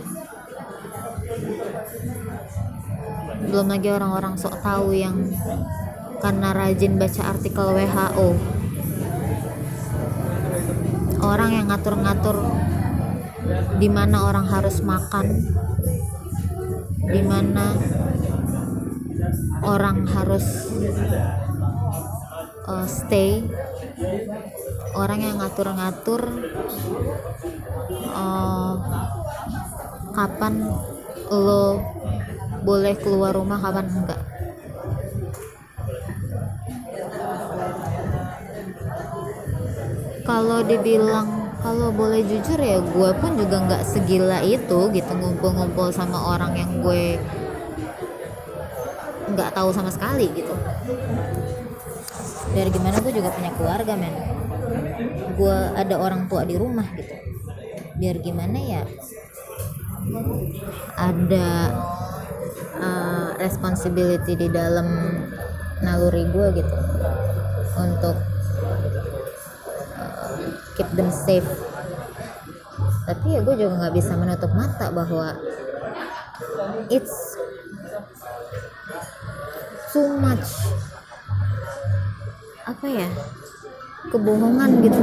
Belum 3.48 3.66
lagi 3.72 3.88
orang-orang 3.88 4.36
sok 4.36 4.60
tahu 4.60 4.92
yang 4.92 5.16
karena 6.20 6.52
rajin 6.52 6.98
baca 6.98 7.22
artikel 7.30 7.72
WHO 7.72 8.58
orang 11.22 11.50
yang 11.54 11.66
ngatur-ngatur 11.68 12.36
di 13.78 13.88
mana 13.88 14.28
orang 14.28 14.46
harus 14.48 14.80
makan. 14.84 15.26
Di 17.08 17.22
mana 17.24 17.72
orang 19.64 20.04
harus 20.08 20.44
uh, 22.68 22.86
stay. 22.86 23.44
Orang 24.96 25.22
yang 25.22 25.38
ngatur-ngatur 25.38 26.22
uh, 28.12 28.74
kapan 30.16 30.54
lo 31.28 31.78
boleh 32.64 32.94
keluar 32.98 33.36
rumah 33.36 33.60
kapan 33.62 33.86
enggak. 33.88 34.22
Kalau 40.28 40.60
dibilang 40.60 41.37
kalau 41.68 41.92
boleh 41.92 42.24
jujur 42.24 42.56
ya 42.56 42.80
gue 42.80 43.10
pun 43.20 43.36
juga 43.36 43.60
nggak 43.60 43.84
segila 43.84 44.40
itu 44.40 44.88
gitu 44.88 45.12
ngumpul-ngumpul 45.12 45.92
sama 45.92 46.16
orang 46.32 46.56
yang 46.56 46.80
gue 46.80 47.20
nggak 49.36 49.52
tahu 49.52 49.68
sama 49.76 49.92
sekali 49.92 50.32
gitu. 50.32 50.56
Dari 52.56 52.72
gimana 52.72 52.96
gue 53.04 53.12
juga 53.12 53.28
punya 53.36 53.52
keluarga 53.52 53.92
men. 54.00 54.16
Gue 55.36 55.56
ada 55.76 56.00
orang 56.00 56.24
tua 56.24 56.48
di 56.48 56.56
rumah 56.56 56.88
gitu. 56.96 57.12
Biar 58.00 58.16
gimana 58.24 58.56
ya 58.64 58.82
ada 60.96 61.48
uh, 62.80 63.28
responsibility 63.36 64.40
di 64.40 64.48
dalam 64.48 64.88
naluri 65.84 66.24
gue 66.32 66.64
gitu. 66.64 66.76
Untuk 67.76 68.16
them 70.98 71.14
safe. 71.14 71.46
Tapi 73.06 73.38
ya 73.38 73.40
gue 73.40 73.54
juga 73.54 73.78
nggak 73.78 73.94
bisa 73.94 74.18
menutup 74.18 74.50
mata 74.52 74.90
bahwa 74.90 75.38
it's 76.90 77.38
too 79.94 80.18
much 80.20 80.50
apa 82.68 82.84
ya 82.84 83.08
kebohongan 84.12 84.70
gitu 84.84 85.02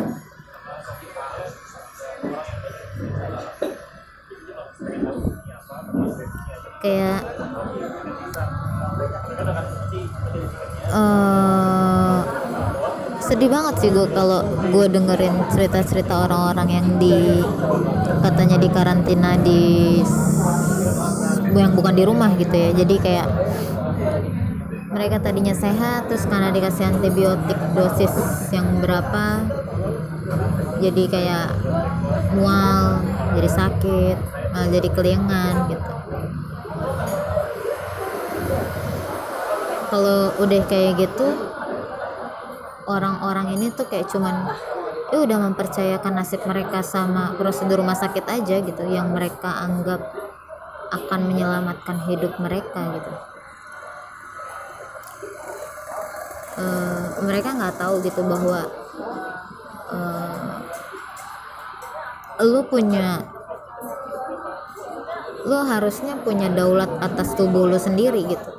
sedih 13.45 13.61
banget 13.61 13.75
sih 13.77 13.93
gue 13.93 14.09
kalau 14.09 14.41
gue 14.73 14.85
dengerin 14.89 15.37
cerita-cerita 15.53 16.25
orang-orang 16.25 16.81
yang 16.81 16.87
di 16.97 17.45
katanya 18.25 18.57
di 18.57 18.69
karantina 18.73 19.37
di 19.37 19.61
yang 21.53 21.77
bukan 21.77 21.93
di 21.93 22.09
rumah 22.09 22.33
gitu 22.41 22.49
ya. 22.49 22.73
Jadi 22.73 22.97
kayak 22.97 23.29
mereka 24.89 25.21
tadinya 25.21 25.53
sehat 25.53 26.09
terus 26.09 26.25
karena 26.25 26.49
dikasih 26.49 26.89
antibiotik 26.89 27.53
dosis 27.77 28.09
yang 28.49 28.81
berapa 28.81 29.45
jadi 30.81 31.03
kayak 31.05 31.47
mual 32.41 33.05
jadi 33.37 33.49
sakit 33.61 34.17
jadi 34.73 34.89
kelingan 34.89 35.69
gitu. 35.69 35.91
Kalau 39.93 40.33
udah 40.41 40.61
kayak 40.65 40.97
gitu 40.97 41.34
ini 43.55 43.71
tuh 43.71 43.87
kayak 43.87 44.11
cuman 44.11 44.51
ya 45.15 45.23
udah 45.23 45.37
mempercayakan 45.47 46.13
nasib 46.19 46.43
mereka 46.43 46.83
sama 46.83 47.31
prosedur 47.39 47.79
rumah 47.79 47.95
sakit 47.95 48.27
aja 48.27 48.59
gitu 48.59 48.83
yang 48.91 49.15
mereka 49.15 49.47
anggap 49.63 50.03
akan 50.91 51.31
menyelamatkan 51.31 52.03
hidup 52.11 52.35
mereka 52.43 52.99
gitu. 52.99 53.11
Uh, 56.55 57.19
mereka 57.23 57.51
nggak 57.51 57.75
tahu 57.75 57.99
gitu 58.03 58.23
bahwa 58.23 58.63
uh, 59.91 60.55
lu 62.43 62.63
punya 62.67 63.27
lu 65.43 65.59
harusnya 65.67 66.15
punya 66.23 66.47
daulat 66.47 66.87
atas 67.03 67.35
tubuh 67.35 67.67
lu 67.67 67.75
sendiri 67.75 68.23
gitu 68.23 68.54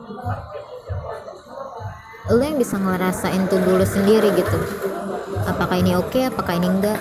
lu 2.27 2.43
yang 2.43 2.59
bisa 2.59 2.75
ngerasain 2.75 3.47
tubuh 3.47 3.79
lu 3.79 3.87
sendiri 3.87 4.35
gitu. 4.35 4.59
Apakah 5.47 5.79
ini 5.79 5.95
oke 5.95 6.11
okay, 6.11 6.27
apakah 6.27 6.59
ini 6.59 6.67
enggak? 6.67 6.99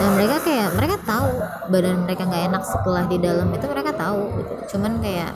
Dan 0.00 0.18
mereka 0.18 0.36
kayak 0.42 0.68
mereka 0.74 0.96
tahu 1.06 1.30
badan 1.70 2.02
mereka 2.02 2.22
nggak 2.26 2.44
enak 2.50 2.62
setelah 2.66 3.04
di 3.06 3.16
dalam 3.22 3.46
itu 3.54 3.66
mereka 3.70 3.90
tahu 3.94 4.22
gitu. 4.42 4.52
Cuman 4.74 4.98
kayak 4.98 5.32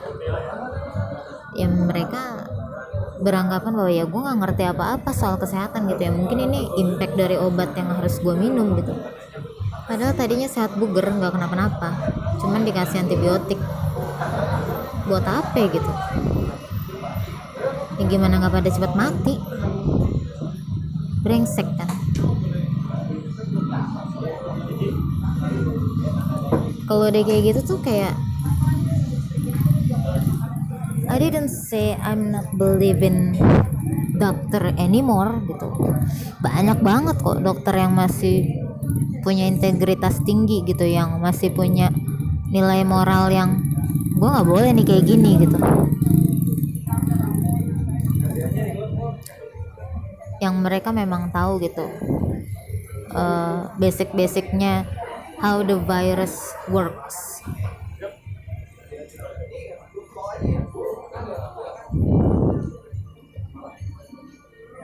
ya 1.54 1.66
mereka 1.70 2.50
beranggapan 3.22 3.72
bahwa 3.78 3.92
ya 3.94 4.04
gue 4.10 4.20
nggak 4.26 4.38
ngerti 4.42 4.62
apa-apa 4.66 5.10
soal 5.14 5.38
kesehatan 5.38 5.86
gitu 5.94 6.10
ya. 6.10 6.12
Mungkin 6.12 6.38
ini 6.50 6.66
impact 6.82 7.14
dari 7.14 7.38
obat 7.38 7.78
yang 7.78 7.94
harus 7.94 8.18
gue 8.18 8.34
minum 8.34 8.74
gitu. 8.74 8.90
Padahal 9.86 10.18
tadinya 10.18 10.50
sehat 10.50 10.74
buger 10.74 11.06
nggak 11.14 11.30
kenapa-napa. 11.30 11.94
Cuman 12.42 12.66
dikasih 12.66 13.06
antibiotik. 13.06 13.60
Buat 15.06 15.28
apa 15.28 15.60
gitu 15.68 15.92
ya 18.04 18.20
gimana 18.20 18.36
nggak 18.36 18.52
pada 18.52 18.68
cepat 18.68 18.92
mati? 18.92 19.34
Brengsek 21.24 21.68
kan? 21.80 21.88
Kalau 26.84 27.08
udah 27.08 27.22
kayak 27.24 27.42
gitu 27.48 27.60
tuh 27.64 27.78
kayak 27.80 28.12
I 31.08 31.16
didn't 31.16 31.48
say 31.48 31.96
I'm 31.96 32.28
not 32.28 32.52
believing 32.60 33.40
dokter 34.20 34.76
anymore 34.76 35.40
gitu. 35.48 35.96
Banyak 36.44 36.84
banget 36.84 37.16
kok 37.24 37.40
dokter 37.40 37.72
yang 37.80 37.96
masih 37.96 38.44
punya 39.24 39.48
integritas 39.48 40.20
tinggi 40.28 40.60
gitu 40.68 40.84
yang 40.84 41.24
masih 41.24 41.48
punya 41.56 41.88
nilai 42.52 42.84
moral 42.84 43.32
yang 43.32 43.64
gue 44.12 44.28
nggak 44.28 44.44
boleh 44.44 44.76
nih 44.76 44.84
kayak 44.84 45.08
gini 45.08 45.40
gitu 45.40 45.56
mereka 50.64 50.96
memang 50.96 51.28
tahu 51.28 51.60
gitu 51.60 51.84
uh, 53.12 53.68
basic-basicnya 53.76 54.88
how 55.36 55.60
the 55.60 55.76
virus 55.76 56.56
works. 56.72 57.44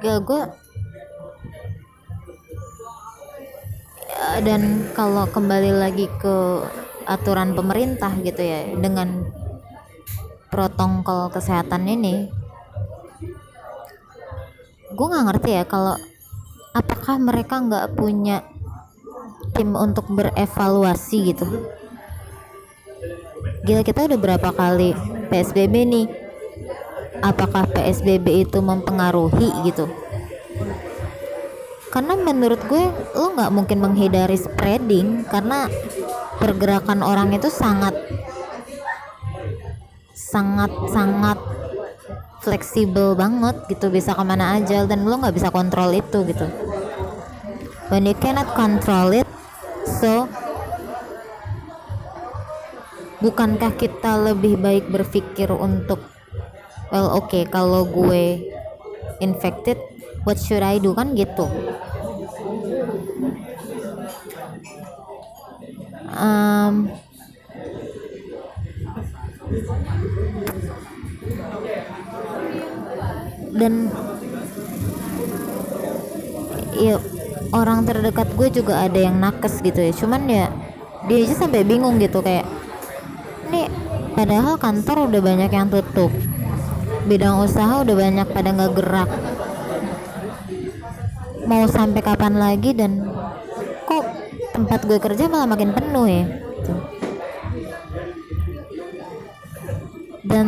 Gak 0.01 0.21
gue 0.25 0.43
dan 4.40 4.88
kalau 4.97 5.29
kembali 5.29 5.77
lagi 5.77 6.09
ke 6.16 6.64
aturan 7.05 7.53
pemerintah 7.53 8.09
gitu 8.25 8.40
ya 8.40 8.73
dengan 8.79 9.29
protokol 10.49 11.29
kesehatan 11.29 11.85
ini 11.85 12.33
gue 14.90 15.07
nggak 15.07 15.26
ngerti 15.31 15.50
ya 15.55 15.64
kalau 15.66 15.94
apakah 16.74 17.18
mereka 17.22 17.62
nggak 17.62 17.94
punya 17.94 18.42
tim 19.55 19.74
untuk 19.74 20.07
berevaluasi 20.11 21.35
gitu. 21.35 21.46
Gila 23.66 23.83
kita 23.87 24.09
udah 24.11 24.18
berapa 24.18 24.50
kali 24.50 24.96
PSBB 25.31 25.74
nih? 25.87 26.07
Apakah 27.20 27.68
PSBB 27.68 28.48
itu 28.48 28.59
mempengaruhi 28.64 29.68
gitu? 29.68 29.87
Karena 31.90 32.14
menurut 32.14 32.62
gue 32.70 32.85
lo 33.18 33.35
nggak 33.35 33.50
mungkin 33.53 33.79
menghindari 33.83 34.38
spreading 34.38 35.26
karena 35.26 35.66
pergerakan 36.38 37.03
orang 37.03 37.35
itu 37.35 37.50
sangat 37.53 37.92
sangat 40.14 40.70
sangat 40.88 41.49
fleksibel 42.40 43.12
banget 43.12 43.68
gitu 43.68 43.92
bisa 43.92 44.16
ke 44.16 44.24
mana 44.24 44.57
aja 44.57 44.88
dan 44.88 45.05
lo 45.05 45.20
nggak 45.20 45.37
bisa 45.37 45.53
kontrol 45.53 45.92
itu 45.92 46.24
gitu. 46.24 46.48
When 47.92 48.09
you 48.09 48.16
cannot 48.16 48.57
control 48.57 49.12
it 49.12 49.29
so 49.85 50.24
bukankah 53.20 53.76
kita 53.76 54.33
lebih 54.33 54.57
baik 54.57 54.88
berpikir 54.88 55.53
untuk 55.53 56.00
well 56.88 57.12
oke 57.12 57.29
okay, 57.29 57.44
kalau 57.44 57.85
gue 57.85 58.40
infected 59.20 59.76
what 60.24 60.40
should 60.40 60.64
I 60.64 60.81
do? 60.81 60.96
Kan 60.96 61.12
gitu. 61.12 61.44
Um, 66.20 66.92
dan 73.54 73.90
ya 76.78 76.96
orang 77.50 77.82
terdekat 77.82 78.28
gue 78.34 78.48
juga 78.62 78.86
ada 78.86 78.98
yang 78.98 79.18
nakes 79.18 79.60
gitu 79.60 79.80
ya. 79.80 79.92
Cuman 79.94 80.22
ya 80.30 80.46
dia 81.08 81.16
aja 81.24 81.34
sampai 81.46 81.66
bingung 81.66 81.98
gitu 81.98 82.22
kayak 82.22 82.46
nih 83.50 83.66
padahal 84.14 84.54
kantor 84.60 85.10
udah 85.10 85.20
banyak 85.20 85.50
yang 85.50 85.68
tutup. 85.68 86.12
Bidang 87.08 87.42
usaha 87.42 87.82
udah 87.82 87.96
banyak 87.96 88.26
pada 88.30 88.48
nggak 88.54 88.72
gerak. 88.76 89.10
Mau 91.48 91.66
sampai 91.66 92.00
kapan 92.04 92.38
lagi 92.38 92.70
dan 92.76 93.02
kok 93.88 94.06
tempat 94.54 94.86
gue 94.86 94.98
kerja 95.02 95.26
malah 95.26 95.50
makin 95.50 95.74
penuh 95.74 96.06
ya? 96.06 96.24
Gitu. 96.60 96.74
dan 100.30 100.46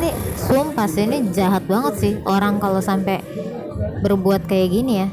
ini 0.00 0.10
sumpah 0.32 0.88
sih 0.88 1.04
ini 1.04 1.28
jahat 1.28 1.68
banget 1.68 1.94
sih 2.00 2.12
orang 2.24 2.56
kalau 2.56 2.80
sampai 2.80 3.20
berbuat 4.00 4.48
kayak 4.48 4.72
gini 4.72 5.04
ya. 5.04 5.08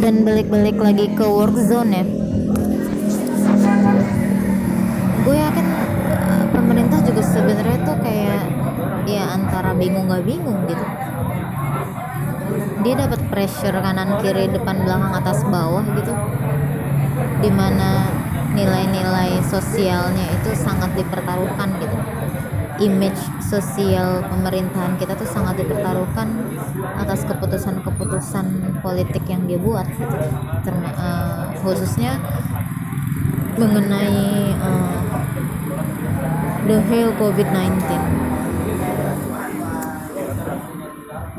Dan 0.00 0.26
balik-balik 0.26 0.80
lagi 0.80 1.06
ke 1.14 1.22
work 1.22 1.54
zone 1.68 1.92
ya. 1.92 2.04
Gue 5.22 5.36
yakin 5.36 5.66
eh, 6.10 6.44
pemerintah 6.50 6.98
juga 7.04 7.22
sebenarnya 7.22 7.78
tuh 7.86 7.96
kayak 8.00 8.42
ya 9.04 9.36
antara 9.36 9.76
bingung 9.76 10.08
gak 10.08 10.24
bingung 10.24 10.58
gitu. 10.64 10.84
Dia 12.82 12.94
dapat 12.98 13.20
pressure 13.30 13.78
kanan 13.78 14.18
kiri 14.24 14.50
depan 14.50 14.82
belakang 14.82 15.12
atas 15.14 15.44
bawah 15.46 15.86
gitu 15.94 16.10
di 17.42 17.50
mana 17.50 18.06
nilai-nilai 18.54 19.42
sosialnya 19.42 20.30
itu 20.30 20.54
sangat 20.54 20.94
dipertaruhkan 20.94 21.74
gitu 21.82 21.98
image 22.80 23.20
sosial 23.44 24.24
pemerintahan 24.26 24.96
kita 24.96 25.14
tuh 25.14 25.28
sangat 25.28 25.60
dipertaruhkan 25.60 26.28
atas 26.98 27.22
keputusan-keputusan 27.28 28.80
politik 28.80 29.22
yang 29.28 29.46
dia 29.46 29.60
buat 29.60 29.86
gitu. 29.86 30.16
Terma, 30.66 30.90
uh, 30.96 31.44
khususnya 31.62 32.18
mengenai 33.54 34.56
uh, 34.56 35.00
the 36.66 36.78
whole 36.88 37.12
COVID-19 37.20 37.70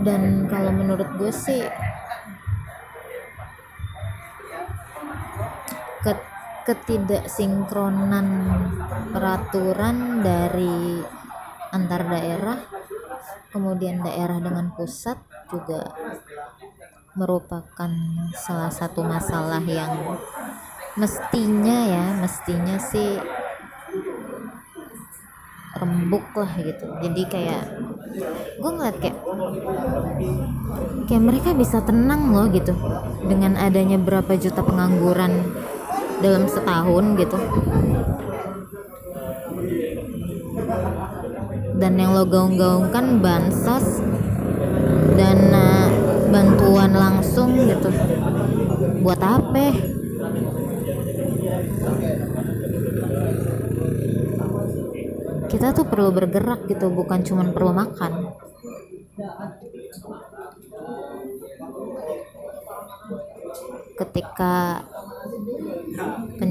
dan 0.03 0.45
kalau 0.51 0.71
menurut 0.75 1.07
gue 1.15 1.31
sih 1.31 1.63
ketidaksinkronan 6.63 8.27
peraturan 9.11 10.23
dari 10.23 11.03
antar 11.75 12.01
daerah 12.07 12.59
kemudian 13.53 14.01
daerah 14.01 14.41
dengan 14.41 14.73
pusat 14.73 15.17
juga 15.51 15.93
merupakan 17.13 17.91
salah 18.33 18.73
satu 18.73 19.05
masalah 19.05 19.61
yang 19.61 20.17
mestinya 20.97 21.77
ya 21.85 22.05
mestinya 22.17 22.77
sih 22.81 23.21
rembuk 25.73 26.25
lah 26.37 26.53
gitu. 26.61 26.85
Jadi 27.01 27.21
kayak 27.29 27.63
gue 28.61 28.71
ngeliat 28.71 28.97
kayak 29.01 29.17
kayak 31.09 31.23
mereka 31.23 31.49
bisa 31.57 31.81
tenang 31.81 32.29
loh 32.29 32.45
gitu 32.49 32.73
dengan 33.25 33.57
adanya 33.57 33.97
berapa 33.97 34.37
juta 34.37 34.61
pengangguran 34.61 35.33
dalam 36.23 36.47
setahun 36.47 37.19
gitu. 37.19 37.37
Dan 41.75 41.99
yang 41.99 42.15
lo 42.15 42.23
gaung-gaungkan 42.23 43.19
bansos 43.19 43.99
dana 45.19 45.91
bantuan 46.31 46.95
langsung 46.95 47.51
gitu. 47.67 47.91
Buat 49.03 49.19
apa? 49.19 49.67
Kita 55.51 55.75
tuh 55.75 55.85
perlu 55.85 56.09
bergerak 56.15 56.65
gitu 56.71 56.87
bukan 56.87 57.19
cuma 57.27 57.43
perlu 57.51 57.75
makan. 57.75 58.31
Ketika 63.93 64.81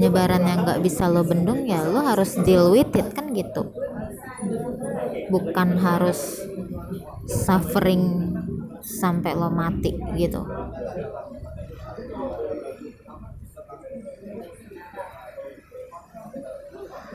penyebaran 0.03 0.43
yang 0.43 0.67
nggak 0.67 0.83
bisa 0.83 1.07
lo 1.07 1.23
bendung 1.23 1.63
ya 1.63 1.79
lo 1.87 2.03
harus 2.03 2.35
deal 2.43 2.75
with 2.75 2.91
it 2.91 3.07
kan 3.15 3.31
gitu. 3.31 3.71
Bukan 5.31 5.79
harus 5.79 6.43
suffering 7.23 8.35
sampai 8.83 9.31
lo 9.31 9.47
mati 9.47 9.95
gitu. 10.19 10.43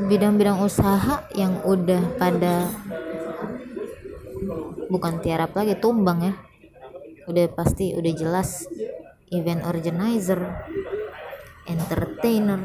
Bidang-bidang 0.08 0.56
usaha 0.64 1.28
yang 1.36 1.60
udah 1.68 2.16
pada 2.16 2.72
bukan 4.88 5.20
tiarap 5.20 5.52
lagi 5.52 5.76
tumbang 5.76 6.24
ya. 6.24 6.34
Udah 7.28 7.52
pasti 7.52 7.92
udah 7.92 8.12
jelas 8.16 8.64
event 9.28 9.60
organizer 9.68 10.40
entertainer. 11.68 12.60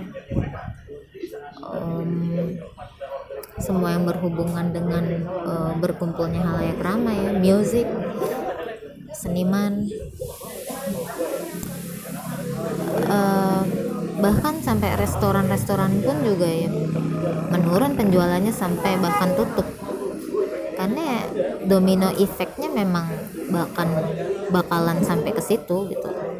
Um, 1.63 2.55
semua 3.61 3.93
yang 3.93 4.03
berhubungan 4.09 4.73
dengan 4.73 5.05
uh, 5.29 5.73
berkumpulnya 5.77 6.41
halayak 6.41 6.79
ramai 6.81 7.15
ya 7.21 7.31
music 7.37 7.85
seniman. 9.13 9.87
Uh, 13.03 13.63
bahkan 14.23 14.57
sampai 14.63 14.95
restoran-restoran 14.97 16.01
pun 16.01 16.17
juga 16.23 16.47
ya 16.47 16.71
menurun 17.53 17.93
penjualannya 17.93 18.51
sampai 18.51 18.97
bahkan 18.97 19.37
tutup. 19.37 19.67
Karena 20.73 21.23
domino 21.63 22.11
efeknya 22.17 22.67
memang 22.67 23.07
bahkan 23.53 23.87
bakalan 24.49 24.99
sampai 25.05 25.31
ke 25.31 25.39
situ 25.39 25.93
gitu 25.93 26.32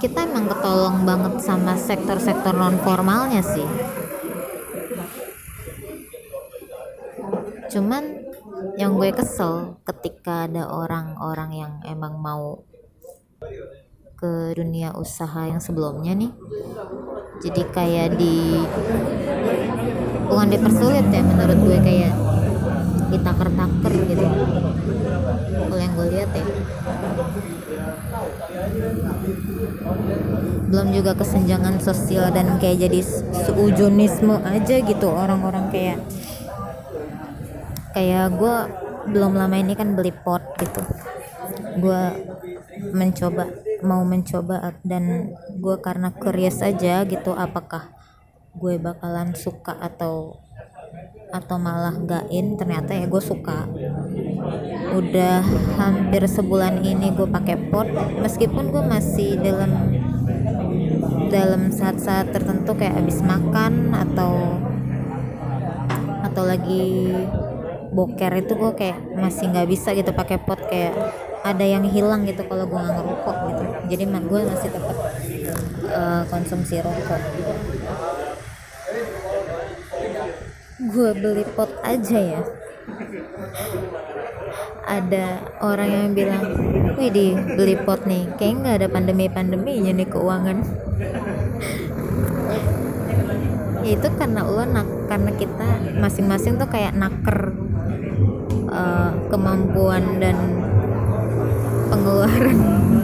kita 0.00 0.24
emang 0.24 0.48
ketolong 0.48 1.04
banget 1.04 1.44
sama 1.44 1.76
sektor-sektor 1.76 2.56
non 2.56 2.80
formalnya 2.80 3.44
sih. 3.44 3.68
Cuman 7.68 8.24
yang 8.80 8.96
gue 8.96 9.12
kesel 9.12 9.76
ketika 9.84 10.48
ada 10.48 10.72
orang-orang 10.72 11.50
yang 11.52 11.72
emang 11.84 12.16
mau 12.16 12.64
ke 14.16 14.56
dunia 14.56 14.96
usaha 14.96 15.48
yang 15.48 15.64
sebelumnya 15.64 16.12
nih 16.12 16.28
jadi 17.40 17.62
kayak 17.72 18.20
di 18.20 18.60
bukan 20.28 20.48
dipersulit 20.52 21.08
ya 21.08 21.24
menurut 21.24 21.56
gue 21.56 21.78
kayak 21.80 22.12
ditaker-taker 23.10 23.94
gitu. 24.06 24.26
Kalau 25.66 25.80
yang 25.80 25.92
gue 25.96 26.06
lihat 26.14 26.30
ya 26.36 26.46
belum 30.70 30.94
juga 30.94 31.18
kesenjangan 31.18 31.82
sosial 31.82 32.30
dan 32.30 32.62
kayak 32.62 32.86
jadi 32.86 33.02
seujunisme 33.44 34.38
aja 34.46 34.76
gitu 34.78 35.10
orang-orang 35.10 35.66
kayak 35.74 35.98
kayak 37.90 38.30
gue 38.38 38.56
belum 39.10 39.34
lama 39.34 39.56
ini 39.58 39.74
kan 39.74 39.98
beli 39.98 40.14
pot 40.14 40.42
gitu. 40.62 40.78
Gue 41.82 42.02
mencoba 42.94 43.50
mau 43.82 44.06
mencoba 44.06 44.76
dan 44.86 45.34
gue 45.58 45.76
karena 45.82 46.14
curious 46.14 46.62
aja 46.62 47.02
gitu 47.02 47.34
apakah 47.34 47.90
gue 48.54 48.78
bakalan 48.78 49.34
suka 49.34 49.74
atau 49.74 50.38
atau 51.30 51.56
malah 51.62 51.94
gain 51.98 52.54
ternyata 52.54 52.94
ya 52.94 53.10
gue 53.10 53.22
suka. 53.22 53.66
Udah 54.94 55.42
hampir 55.78 56.26
sebulan 56.30 56.82
ini 56.86 57.10
gue 57.14 57.26
pakai 57.26 57.58
pot 57.70 57.90
meskipun 58.22 58.70
gue 58.70 58.82
masih 58.86 59.38
dalam 59.38 59.99
dalam 61.30 61.70
saat-saat 61.70 62.34
tertentu 62.34 62.74
kayak 62.74 62.98
habis 62.98 63.22
makan 63.22 63.94
atau 63.94 64.58
atau 66.26 66.42
lagi 66.46 67.14
boker 67.90 68.32
itu 68.38 68.52
gue 68.54 68.72
kayak 68.74 68.98
masih 69.18 69.50
nggak 69.50 69.68
bisa 69.70 69.94
gitu 69.94 70.10
pakai 70.14 70.38
pot 70.42 70.58
kayak 70.66 70.94
ada 71.40 71.64
yang 71.64 71.86
hilang 71.88 72.28
gitu 72.28 72.44
kalau 72.44 72.66
gue 72.68 72.76
nggak 72.76 72.96
ngerokok 73.00 73.36
gitu. 73.48 73.64
Jadi 73.94 74.02
gue 74.10 74.40
masih 74.44 74.68
tetap 74.68 74.96
uh, 75.94 76.22
konsumsi 76.28 76.82
rokok. 76.82 77.22
Gue 80.90 81.10
beli 81.14 81.44
pot 81.54 81.70
aja 81.86 82.18
ya 82.18 82.42
ada 84.90 85.26
orang 85.62 85.88
yang 85.88 86.08
bilang 86.16 86.44
wih 86.98 87.10
di 87.14 87.26
beli 87.34 87.78
pot 87.78 88.02
nih 88.08 88.26
kayak 88.34 88.54
nggak 88.64 88.76
ada 88.82 88.88
pandemi 88.90 89.30
pandeminya 89.30 89.92
nih 89.94 90.08
keuangan. 90.10 90.58
Ya 93.80 93.90
itu 93.96 94.08
karena 94.18 94.44
lo 94.44 94.64
nak 94.66 94.88
karena 95.06 95.30
kita 95.38 95.68
masing-masing 96.02 96.58
tuh 96.58 96.68
kayak 96.68 96.92
naker 96.98 97.54
uh, 98.68 99.10
kemampuan 99.30 100.18
dan 100.18 100.36
pengeluaran 101.90 102.58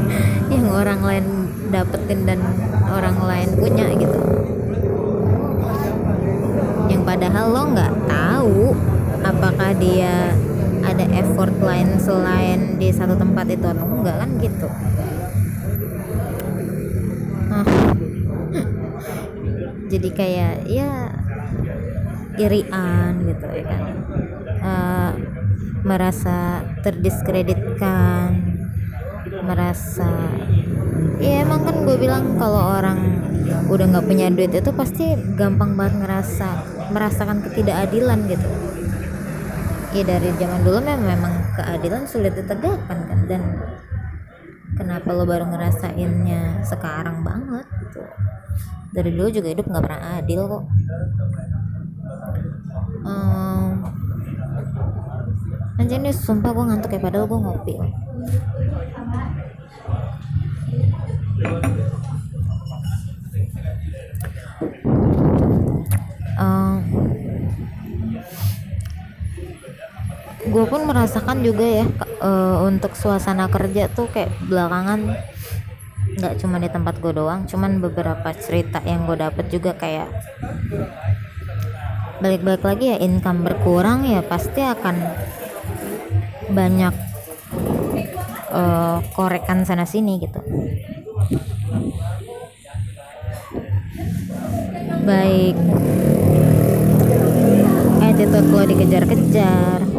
yang 0.52 0.66
orang 0.70 1.00
lain 1.06 1.26
dapetin 1.70 2.26
dan 2.26 2.40
orang 2.90 3.18
lain 3.22 3.48
punya 3.56 3.86
gitu. 3.94 4.20
Yang 6.90 7.02
padahal 7.06 7.46
lo 7.54 7.62
nggak 7.72 7.94
tahu 8.10 8.60
apakah 9.22 9.70
dia 9.76 10.32
ada 10.84 11.04
effort 11.16 11.52
lain 11.60 11.98
selain 11.98 12.78
di 12.78 12.92
satu 12.92 13.18
tempat 13.18 13.50
itu 13.50 13.66
atau 13.66 13.84
enggak 13.84 14.16
kan 14.22 14.30
gitu. 14.38 14.68
Nah, 17.50 17.66
jadi 19.92 20.08
kayak 20.12 20.54
ya 20.68 20.90
irian 22.36 23.12
gitu 23.24 23.46
ya 23.48 23.64
kan. 23.64 23.82
Uh, 24.56 25.12
merasa 25.86 26.66
terdiskreditkan 26.82 28.42
merasa 29.46 30.34
ya 31.22 31.46
emang 31.46 31.62
kan 31.62 31.86
gue 31.86 31.94
bilang 31.94 32.34
kalau 32.34 32.82
orang 32.82 33.22
udah 33.70 33.86
nggak 33.94 34.06
punya 34.06 34.26
duit 34.34 34.50
itu 34.50 34.70
pasti 34.74 35.14
gampang 35.38 35.78
banget 35.78 36.02
ngerasa 36.02 36.66
merasakan 36.90 37.46
ketidakadilan 37.46 38.18
gitu 38.26 38.48
ya 39.96 40.04
dari 40.04 40.28
zaman 40.36 40.60
dulu 40.60 40.78
memang, 40.84 41.56
keadilan 41.56 42.04
sulit 42.04 42.36
ditegakkan 42.36 42.98
kan? 43.08 43.20
Dan 43.24 43.42
kenapa 44.76 45.08
lo 45.16 45.24
baru 45.24 45.48
ngerasainnya 45.48 46.60
sekarang 46.68 47.24
banget 47.24 47.64
gitu? 47.80 48.04
Dari 48.92 49.10
dulu 49.16 49.28
juga 49.32 49.48
hidup 49.48 49.64
nggak 49.64 49.84
pernah 49.84 50.20
adil 50.20 50.40
kok. 50.44 50.64
Um, 53.06 53.68
anjir 55.80 55.98
nih 56.02 56.12
sumpah 56.12 56.50
gue 56.52 56.64
ngantuk 56.68 56.92
ya 56.92 57.00
padahal 57.00 57.24
gue 57.24 57.40
ngopi. 57.40 57.74
Uh, 66.36 66.76
gue 70.46 70.64
pun 70.70 70.86
merasakan 70.86 71.42
juga 71.42 71.66
ya 71.66 71.86
uh, 72.22 72.62
untuk 72.64 72.94
suasana 72.94 73.50
kerja 73.50 73.90
tuh 73.90 74.06
kayak 74.10 74.30
belakangan 74.46 75.18
nggak 76.16 76.34
cuma 76.40 76.56
di 76.62 76.70
tempat 76.70 77.02
gue 77.02 77.12
doang 77.12 77.44
cuman 77.44 77.82
beberapa 77.82 78.32
cerita 78.32 78.80
yang 78.86 79.04
gue 79.04 79.18
dapet 79.18 79.52
juga 79.52 79.76
kayak 79.76 80.08
balik-balik 82.24 82.64
lagi 82.64 82.94
ya 82.94 82.96
income 83.02 83.44
berkurang 83.44 84.08
ya 84.08 84.24
pasti 84.24 84.64
akan 84.64 84.96
banyak 86.48 86.94
uh, 88.56 88.98
korekan 89.12 89.66
sana 89.68 89.84
sini 89.84 90.22
gitu. 90.22 90.40
Baik. 95.06 95.54
Attitude 98.02 98.48
lo 98.50 98.62
dikejar-kejar 98.66 99.95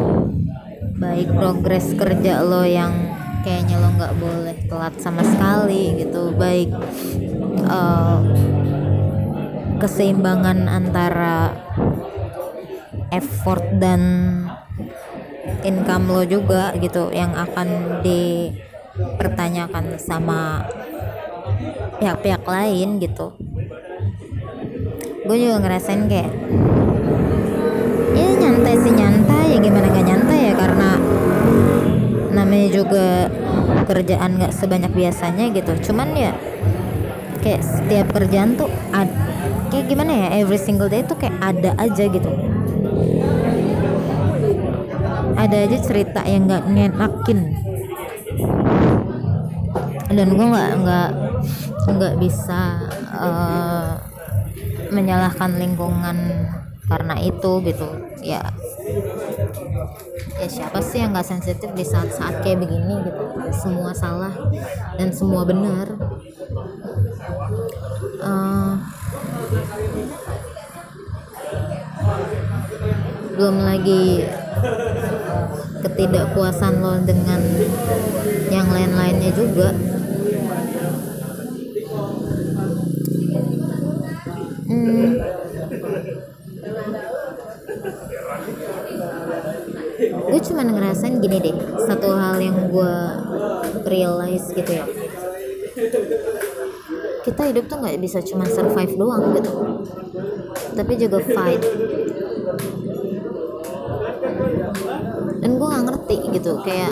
baik 1.08 1.32
progres 1.32 1.96
kerja 1.96 2.44
lo 2.44 2.68
yang 2.68 2.92
kayaknya 3.40 3.80
lo 3.80 3.88
nggak 3.96 4.12
boleh 4.20 4.56
telat 4.68 4.92
sama 5.00 5.24
sekali 5.24 6.04
gitu. 6.04 6.36
Baik 6.36 6.68
uh, 7.64 8.20
keseimbangan 9.80 10.68
antara 10.68 11.56
effort 13.08 13.64
dan 13.80 14.02
income 15.64 16.12
lo 16.12 16.28
juga 16.28 16.76
gitu 16.76 17.08
yang 17.08 17.32
akan 17.32 17.98
dipertanyakan 18.04 19.96
sama 19.96 20.68
pihak-pihak 21.96 22.44
lain 22.44 23.00
gitu. 23.00 23.32
Gue 25.24 25.36
juga 25.40 25.56
ngerasain 25.64 26.04
kayak 26.04 26.32
ya 28.12 28.28
nyantai 28.38 28.74
sih 28.80 28.92
nyantai 28.92 29.44
ya 29.56 29.58
gimana 29.60 29.86
gak 29.92 30.04
nyantai 30.06 30.26
ya 30.27 30.27
karena 30.58 30.98
namanya 32.34 32.68
juga 32.74 33.30
kerjaan 33.86 34.42
gak 34.42 34.52
sebanyak 34.52 34.90
biasanya 34.90 35.54
gitu. 35.54 35.90
Cuman 35.90 36.10
ya 36.18 36.34
kayak 37.38 37.62
setiap 37.62 38.10
kerjaan 38.10 38.58
tuh 38.58 38.66
ad, 38.90 39.06
kayak 39.70 39.86
gimana 39.86 40.26
ya 40.26 40.28
every 40.42 40.58
single 40.58 40.90
day 40.90 41.06
tuh 41.06 41.14
kayak 41.14 41.38
ada 41.38 41.78
aja 41.78 42.04
gitu. 42.10 42.30
Ada 45.38 45.56
aja 45.70 45.78
cerita 45.78 46.26
yang 46.26 46.50
nggak 46.50 46.66
ngenakin. 46.66 47.40
Dan 50.10 50.28
gue 50.34 50.46
nggak 50.50 50.72
nggak 50.82 51.10
nggak 51.88 52.14
bisa 52.18 52.90
uh, 53.14 53.94
menyalahkan 54.90 55.54
lingkungan 55.56 56.16
karena 56.90 57.14
itu 57.22 57.62
gitu. 57.62 57.88
Ya 58.18 58.42
ya 60.38 60.48
siapa 60.48 60.78
sih 60.82 61.02
yang 61.02 61.10
nggak 61.12 61.26
sensitif 61.26 61.70
di 61.74 61.84
saat-saat 61.84 62.44
kayak 62.44 62.62
begini 62.62 63.02
gitu? 63.06 63.24
Semua 63.52 63.92
salah 63.96 64.34
dan 64.96 65.08
semua 65.10 65.42
benar. 65.48 65.86
Uh, 68.18 68.74
belum 73.38 73.56
lagi 73.62 74.26
ketidakpuasan 75.86 76.82
lo 76.82 76.98
dengan 77.06 77.40
yang 78.50 78.66
lain-lainnya 78.66 79.30
juga. 79.30 79.70
Hmm, 84.68 85.16
gue 90.58 90.66
cuma 90.66 90.74
ngerasain 90.74 91.22
gini 91.22 91.38
deh 91.38 91.54
satu 91.86 92.18
hal 92.18 92.42
yang 92.42 92.66
gue 92.66 92.94
realize 93.86 94.50
gitu 94.50 94.66
ya. 94.66 94.82
Kita 97.22 97.46
hidup 97.46 97.70
tuh 97.70 97.78
nggak 97.78 97.94
bisa 98.02 98.18
cuma 98.26 98.42
survive 98.42 98.98
doang 98.98 99.38
gitu 99.38 99.54
tapi 100.74 100.98
juga 100.98 101.22
fight. 101.22 101.62
Dan 105.38 105.62
gue 105.62 105.68
gak 105.70 105.84
ngerti 105.94 106.16
gitu 106.34 106.58
kayak 106.66 106.90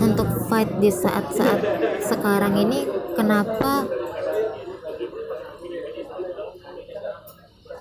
untuk 0.00 0.48
fight 0.48 0.80
di 0.80 0.88
saat-saat 0.88 1.60
sekarang 2.00 2.64
ini 2.64 2.88
kenapa 3.12 3.84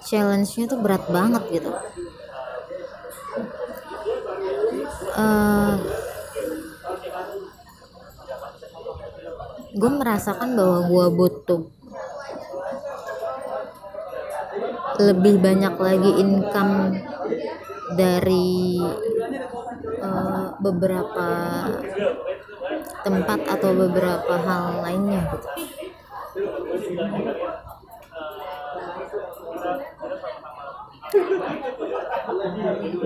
challenge-nya 0.03 0.67
tuh 0.67 0.83
berat 0.83 1.07
banget 1.07 1.43
gitu 1.55 1.71
uh, 5.23 5.73
gue 9.73 9.91
merasakan 9.91 10.53
bahwa 10.53 10.79
gue 10.85 11.07
butuh 11.17 11.61
lebih 15.01 15.41
banyak 15.41 15.73
lagi 15.73 16.11
income 16.21 17.01
dari 17.97 18.77
uh, 19.97 20.53
beberapa 20.61 21.29
tempat 23.03 23.39
atau 23.49 23.71
beberapa 23.73 24.33
hal 24.37 24.85
lainnya 24.85 25.21
gitu 25.33 25.49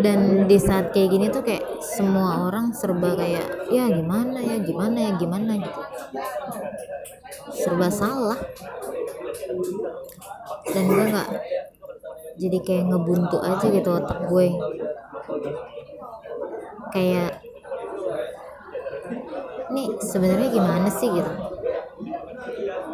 dan 0.02 0.46
di 0.50 0.58
saat 0.58 0.94
kayak 0.94 1.10
gini 1.14 1.26
tuh 1.30 1.44
kayak 1.46 1.64
semua 1.82 2.50
orang 2.50 2.74
serba 2.74 3.14
kayak 3.14 3.70
ya 3.70 3.86
gimana 3.90 4.40
ya 4.42 4.58
gimana 4.62 4.98
ya 4.98 5.12
gimana 5.18 5.52
gitu. 5.58 5.82
Serba 7.54 7.90
salah. 7.90 8.40
Dan 10.68 10.84
gue 10.92 11.06
nggak 11.10 11.30
jadi 12.38 12.58
kayak 12.62 12.84
ngebuntu 12.94 13.38
aja 13.42 13.66
gitu 13.70 13.90
otak 13.94 14.20
gue. 14.30 14.48
Kayak 16.94 17.42
nih 19.74 19.88
sebenarnya 20.02 20.50
gimana 20.50 20.90
sih? 20.90 21.10
gitu. 21.12 21.32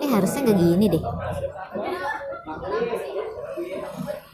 Eh 0.03 0.09
harusnya 0.11 0.39
nggak 0.43 0.59
gini 0.59 0.85
deh 0.91 1.03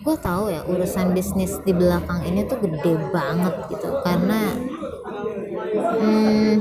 gue 0.09 0.17
tahu 0.25 0.49
ya 0.49 0.65
urusan 0.65 1.13
bisnis 1.13 1.61
di 1.61 1.69
belakang 1.69 2.25
ini 2.25 2.41
tuh 2.49 2.57
gede 2.65 2.97
banget 3.13 3.53
gitu. 3.69 3.93
Karena 4.01 4.57
hmm, 6.01 6.53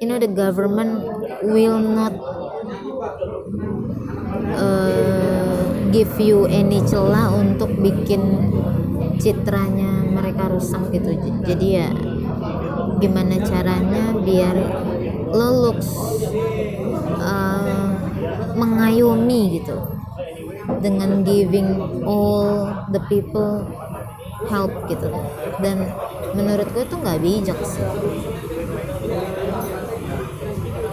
you 0.00 0.08
know 0.08 0.16
the 0.16 0.24
government 0.32 1.04
will 1.44 1.76
not 1.76 2.16
uh, 4.56 5.68
give 5.92 6.16
you 6.16 6.48
any 6.48 6.80
celah 6.88 7.28
untuk 7.36 7.68
bikin 7.76 8.24
citranya 9.20 10.00
mereka 10.16 10.48
rusak 10.48 10.80
gitu. 10.96 11.12
Jadi 11.44 11.66
ya 11.76 11.92
gimana 13.04 13.36
caranya 13.44 14.16
biar 14.16 14.56
lo 15.28 15.68
looks 15.68 15.92
uh, 17.20 17.92
mengayomi 18.56 19.60
gitu 19.60 19.95
dengan 20.80 21.24
giving 21.24 22.02
all 22.04 22.72
the 22.92 23.00
people 23.08 23.64
help 24.48 24.72
gitu. 24.88 25.08
Dan 25.60 25.88
menurut 26.36 26.68
gue 26.72 26.84
tuh 26.86 26.98
nggak 27.00 27.20
bijak 27.20 27.58
sih. 27.64 27.86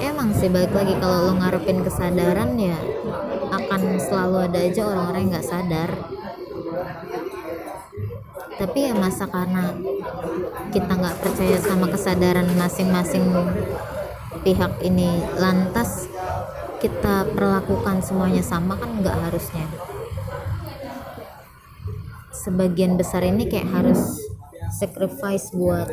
Emang 0.04 0.32
sih 0.36 0.48
balik 0.52 0.72
lagi 0.72 0.94
kalau 1.00 1.32
lo 1.32 1.34
ngarepin 1.40 1.84
kesadaran 1.84 2.56
ya 2.60 2.78
akan 3.54 4.02
selalu 4.02 4.38
ada 4.50 4.60
aja 4.60 4.82
orang-orang 4.88 5.22
yang 5.28 5.32
nggak 5.38 5.50
sadar. 5.50 5.90
Tapi 8.54 8.80
ya 8.88 8.94
masa 8.96 9.26
karena 9.28 9.76
kita 10.72 10.94
nggak 10.94 11.20
percaya 11.20 11.58
sama 11.60 11.90
kesadaran 11.90 12.48
masing-masing 12.56 13.26
pihak 14.44 14.74
ini 14.84 15.24
lantas 15.38 16.13
kita 16.84 17.32
perlakukan 17.32 18.04
semuanya 18.04 18.44
sama 18.44 18.76
kan 18.76 19.00
nggak 19.00 19.16
harusnya. 19.16 19.64
Sebagian 22.36 23.00
besar 23.00 23.24
ini 23.24 23.48
kayak 23.48 23.72
harus 23.72 24.20
sacrifice 24.68 25.56
buat 25.56 25.88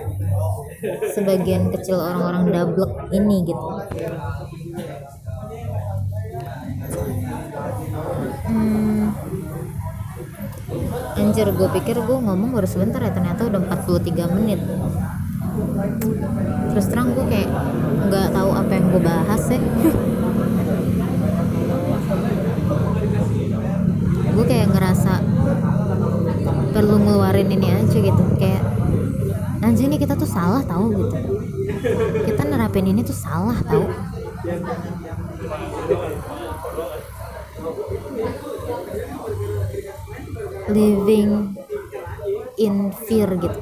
sebagian 1.14 1.70
kecil 1.70 1.94
orang-orang 1.94 2.50
dablek 2.50 2.90
ini 3.14 3.46
gitu. 3.46 3.66
Hmm, 8.50 9.14
anjir 11.14 11.54
gue 11.54 11.68
pikir 11.78 12.02
gue 12.02 12.18
ngomong 12.18 12.50
baru 12.50 12.66
sebentar 12.66 12.98
ya 12.98 13.14
ternyata 13.14 13.46
udah 13.46 13.62
43 13.62 14.34
menit. 14.34 14.58
Terus 16.74 16.86
terang 16.90 17.14
gue 17.14 17.22
kayak 17.30 17.50
nggak 18.10 18.34
tahu 18.34 18.50
apa 18.58 18.72
yang 18.74 18.86
gue 18.90 19.02
bahas 19.06 19.42
ya 19.54 19.62
gue 24.40 24.48
kayak 24.48 24.72
ngerasa 24.72 25.20
perlu 26.72 26.96
ngeluarin 27.30 27.54
ini 27.54 27.68
aja 27.70 27.98
gitu. 28.02 28.22
Kayak 28.42 28.62
anjir 29.62 29.86
ini 29.86 30.02
kita 30.02 30.18
tuh 30.18 30.26
salah 30.26 30.66
tahu 30.66 30.90
gitu. 30.98 31.14
Kita 32.26 32.42
nerapin 32.42 32.90
ini 32.90 33.06
tuh 33.06 33.14
salah 33.14 33.54
tahu 33.62 33.86
living 40.74 41.54
in 42.58 42.90
fear 43.06 43.30
gitu. 43.38 43.60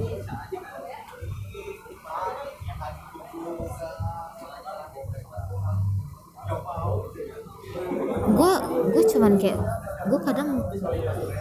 Gue 8.32 8.52
gue 8.96 9.04
cuman 9.12 9.36
kayak 9.36 9.60
gue 10.08 10.20
kadang 10.24 10.64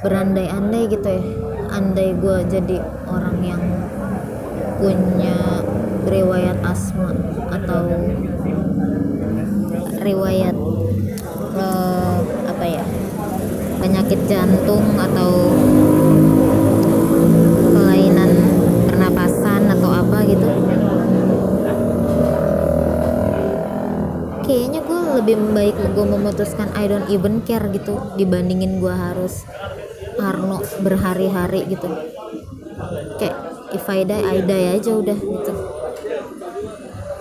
berandai-andai 0.03 0.91
gitu 0.91 1.07
ya 1.07 1.23
andai 1.78 2.09
gue 2.17 2.38
jadi 2.49 2.82
orang 3.05 3.38
yang 3.45 3.61
punya 4.82 5.61
riwayat 6.09 6.57
asma 6.65 7.13
atau 7.53 7.86
riwayat 10.01 10.57
uh, 11.53 12.17
apa 12.49 12.65
ya 12.65 12.86
penyakit 13.78 14.17
jantung 14.25 14.97
atau 14.97 15.53
kelainan 17.78 18.32
pernapasan 18.89 19.69
atau 19.69 19.89
apa 19.93 20.17
gitu 20.25 20.49
kayaknya 24.49 24.82
gue 24.82 25.01
lebih 25.21 25.36
baik 25.53 25.78
gue 25.93 26.05
memutuskan 26.09 26.73
I 26.73 26.89
don't 26.89 27.05
even 27.13 27.45
care 27.45 27.69
gitu 27.69 28.01
dibandingin 28.17 28.82
gue 28.82 28.93
harus 28.97 29.45
Arno 30.28 30.59
berhari-hari 30.84 31.71
gitu. 31.71 31.88
Kayak 33.15 33.38
if 33.71 33.86
I 33.88 34.03
die 34.03 34.23
I 34.23 34.39
die 34.43 34.67
aja 34.75 34.91
udah 34.91 35.17
gitu. 35.17 35.51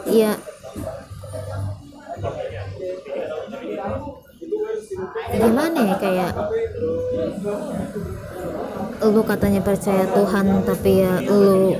Ya 0.07 0.32
gimana 5.36 5.78
ya 5.92 5.96
kayak 6.00 6.32
lu 9.07 9.22
katanya 9.22 9.61
percaya 9.61 10.09
Tuhan 10.09 10.64
tapi 10.64 11.04
ya 11.04 11.20
lu 11.20 11.76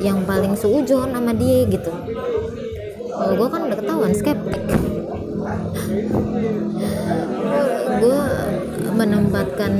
yang 0.00 0.24
paling 0.24 0.56
seujon 0.56 1.12
sama 1.12 1.32
dia 1.36 1.66
gitu. 1.68 1.92
Kalau 3.10 3.34
gue 3.36 3.48
kan 3.52 3.60
udah 3.68 3.76
ketahuan 3.76 4.12
skeptik. 4.16 4.64
Gue 8.00 8.22
menempatkan 8.96 9.72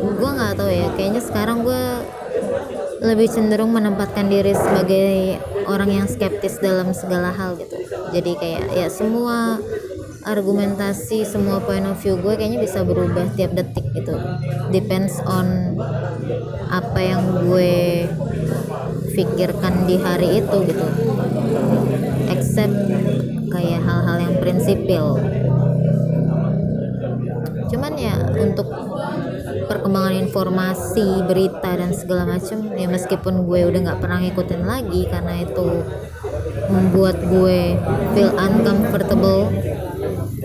gue 0.00 0.30
nggak 0.32 0.52
tahu 0.56 0.70
ya 0.72 0.88
kayaknya 0.96 1.22
sekarang 1.22 1.62
gue 1.62 1.82
lebih 3.00 3.28
cenderung 3.32 3.72
menempatkan 3.72 4.28
diri 4.28 4.52
sebagai 4.52 5.40
orang 5.64 6.04
yang 6.04 6.06
skeptis 6.08 6.60
dalam 6.60 6.92
segala 6.92 7.32
hal 7.32 7.56
gitu. 7.56 7.80
Jadi 8.12 8.32
kayak 8.36 8.64
ya 8.76 8.86
semua 8.92 9.56
argumentasi 10.20 11.24
semua 11.24 11.64
point 11.64 11.88
of 11.88 11.96
view 11.96 12.20
gue 12.20 12.36
kayaknya 12.36 12.60
bisa 12.60 12.84
berubah 12.84 13.32
tiap 13.32 13.56
detik 13.56 13.88
gitu. 13.96 14.12
Depends 14.68 15.16
on 15.24 15.80
apa 16.68 17.00
yang 17.00 17.22
gue 17.48 18.04
pikirkan 19.16 19.88
di 19.88 19.96
hari 19.96 20.44
itu 20.44 20.56
gitu. 20.68 20.86
Except 22.28 22.76
kayak 23.48 23.80
hal-hal 23.80 24.16
yang 24.28 24.34
prinsipil. 24.44 25.16
Cuman 27.70 27.92
ya 27.96 28.14
untuk 28.36 28.68
perkembangan 29.90 30.22
informasi 30.22 31.26
berita 31.26 31.74
dan 31.74 31.90
segala 31.90 32.22
macam 32.22 32.62
ya 32.78 32.86
meskipun 32.86 33.42
gue 33.42 33.60
udah 33.74 33.80
nggak 33.90 33.98
pernah 33.98 34.22
ngikutin 34.22 34.62
lagi 34.62 35.02
karena 35.10 35.42
itu 35.42 35.82
membuat 36.70 37.18
gue 37.26 37.74
feel 38.14 38.30
uncomfortable. 38.38 39.50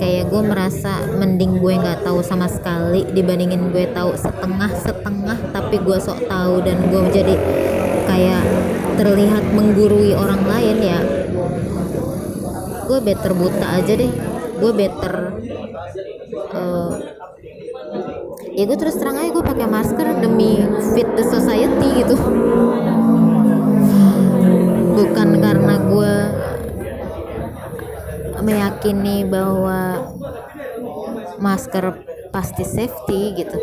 Kayak 0.02 0.34
gue 0.34 0.42
merasa 0.50 0.98
mending 1.14 1.62
gue 1.62 1.78
nggak 1.78 2.02
tahu 2.02 2.26
sama 2.26 2.50
sekali 2.50 3.06
dibandingin 3.14 3.70
gue 3.70 3.86
tahu 3.94 4.18
setengah 4.18 4.74
setengah 4.82 5.38
tapi 5.54 5.78
gue 5.78 5.98
sok 6.02 6.26
tahu 6.26 6.66
dan 6.66 6.82
gue 6.90 7.02
jadi 7.14 7.38
kayak 8.10 8.44
terlihat 8.98 9.46
menggurui 9.54 10.18
orang 10.18 10.42
lain 10.42 10.78
ya 10.82 11.00
gue 12.90 12.98
better 12.98 13.38
buta 13.38 13.78
aja 13.78 13.94
deh. 13.94 14.10
Gue 14.58 14.72
better 14.74 15.38
uh, 16.50 17.15
ya 18.56 18.64
gue 18.64 18.78
terus 18.80 18.96
terang 18.96 19.20
aja 19.20 19.36
gue 19.36 19.44
pakai 19.44 19.68
masker 19.68 20.24
demi 20.24 20.64
fit 20.96 21.10
the 21.20 21.24
society 21.28 21.88
gitu. 22.00 22.16
Bukan 24.96 25.30
karena 25.44 25.76
gue 25.84 26.14
meyakini 28.40 29.28
bahwa 29.28 30.08
masker 31.36 32.00
pasti 32.32 32.64
safety 32.64 33.44
gitu. 33.44 33.60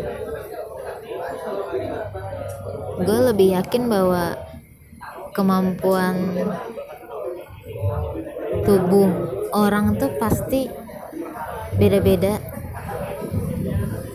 Gue 3.01 3.19
lebih 3.33 3.57
yakin 3.57 3.89
bahwa 3.89 4.37
kemampuan 5.33 6.37
tubuh 8.61 9.09
orang 9.57 9.97
tuh 9.97 10.13
pasti 10.21 10.69
beda-beda 11.81 12.52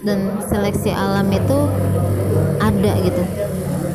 dan 0.03 0.43
seleksi 0.47 0.91
alam 0.95 1.31
itu 1.33 1.59
ada 2.59 2.93
gitu. 3.03 3.23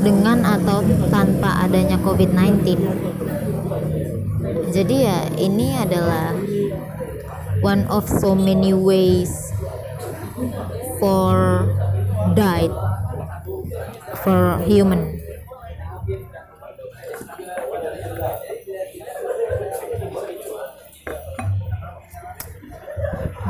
Dengan 0.04 0.43
atau 0.43 0.84
tanpa 1.08 1.64
adanya 1.64 1.95
COVID-19 2.04 2.76
jadi 4.74 4.95
ya 5.06 5.20
ini 5.38 5.78
adalah 5.78 6.34
one 7.62 7.86
of 7.93 8.10
so 8.10 8.34
many 8.34 8.74
ways 8.74 9.54
for 10.97 11.70
died 12.34 12.74
for 14.26 14.58
human. 14.66 15.22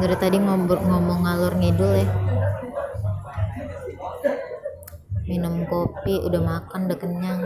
Dari 0.04 0.16
tadi 0.20 0.36
ngomong, 0.44 0.68
ngomong 0.68 1.20
ngalur 1.24 1.56
ngidul 1.56 2.04
ya 2.04 2.08
kopi 6.04 6.20
udah 6.20 6.42
makan 6.44 6.80
udah 6.92 7.00
kenyang. 7.00 7.42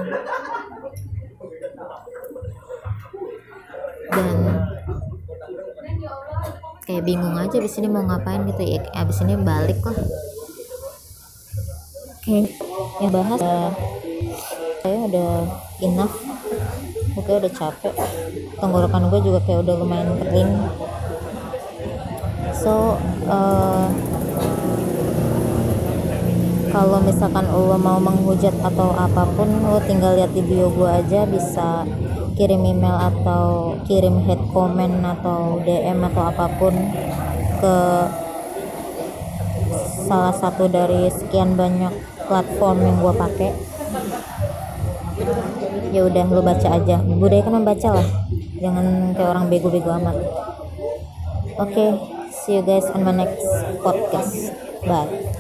Dan 4.10 4.38
kayak 6.82 7.06
bingung 7.06 7.38
aja 7.38 7.54
abis 7.62 7.78
ini 7.78 7.86
mau 7.86 8.02
ngapain 8.02 8.50
gitu 8.50 8.66
ya. 8.66 8.82
Abis 8.98 9.22
ini 9.22 9.38
balik 9.38 9.78
lah. 9.86 9.94
Oke 12.18 12.50
yang 12.98 13.14
bahas 13.14 13.38
uh, 13.46 13.70
saya 14.82 15.06
udah 15.06 15.34
enough. 15.86 16.18
Oke 17.14 17.30
udah 17.38 17.52
capek. 17.54 17.94
Tenggorokan 18.58 19.14
gue 19.14 19.20
juga 19.22 19.40
kayak 19.46 19.70
udah 19.70 19.76
lumayan 19.86 20.18
kering. 20.18 20.54
So 22.58 22.98
uh, 23.30 23.94
kalau 26.78 27.02
misalkan 27.02 27.42
lo 27.50 27.74
mau 27.82 27.98
menghujat 27.98 28.54
atau 28.62 28.94
apa 28.94 29.26
pun 29.34 29.50
lo 29.66 29.82
tinggal 29.82 30.14
lihat 30.14 30.30
di 30.30 30.46
bio 30.46 30.70
gue 30.70 30.86
aja 30.86 31.26
bisa 31.26 31.90
kirim 32.38 32.62
email 32.62 32.94
atau 32.94 33.74
kirim 33.90 34.22
head 34.30 34.38
comment 34.54 35.02
atau 35.02 35.58
DM 35.66 36.06
atau 36.06 36.22
apa 36.30 36.46
pun 36.62 36.78
ke 37.58 37.76
salah 40.06 40.30
satu 40.38 40.70
dari 40.70 41.10
sekian 41.10 41.58
banyak 41.58 41.90
platform 42.30 42.78
yang 42.86 42.98
gue 43.02 43.14
pakai. 43.26 43.52
Ya 45.90 46.06
udah 46.06 46.26
lo 46.30 46.46
baca 46.46 46.78
aja. 46.78 47.02
Budaya 47.02 47.42
kan 47.42 47.58
membaca 47.58 47.90
lah. 47.90 48.08
Jangan 48.62 49.18
kayak 49.18 49.30
orang 49.34 49.50
bego-bego 49.50 49.98
amat. 49.98 50.14
Oke 51.58 51.74
okay, 51.74 51.90
see 52.30 52.62
you 52.62 52.62
guys 52.62 52.86
on 52.94 53.02
my 53.02 53.18
next 53.18 53.42
podcast. 53.82 54.54
Bye 54.86 55.27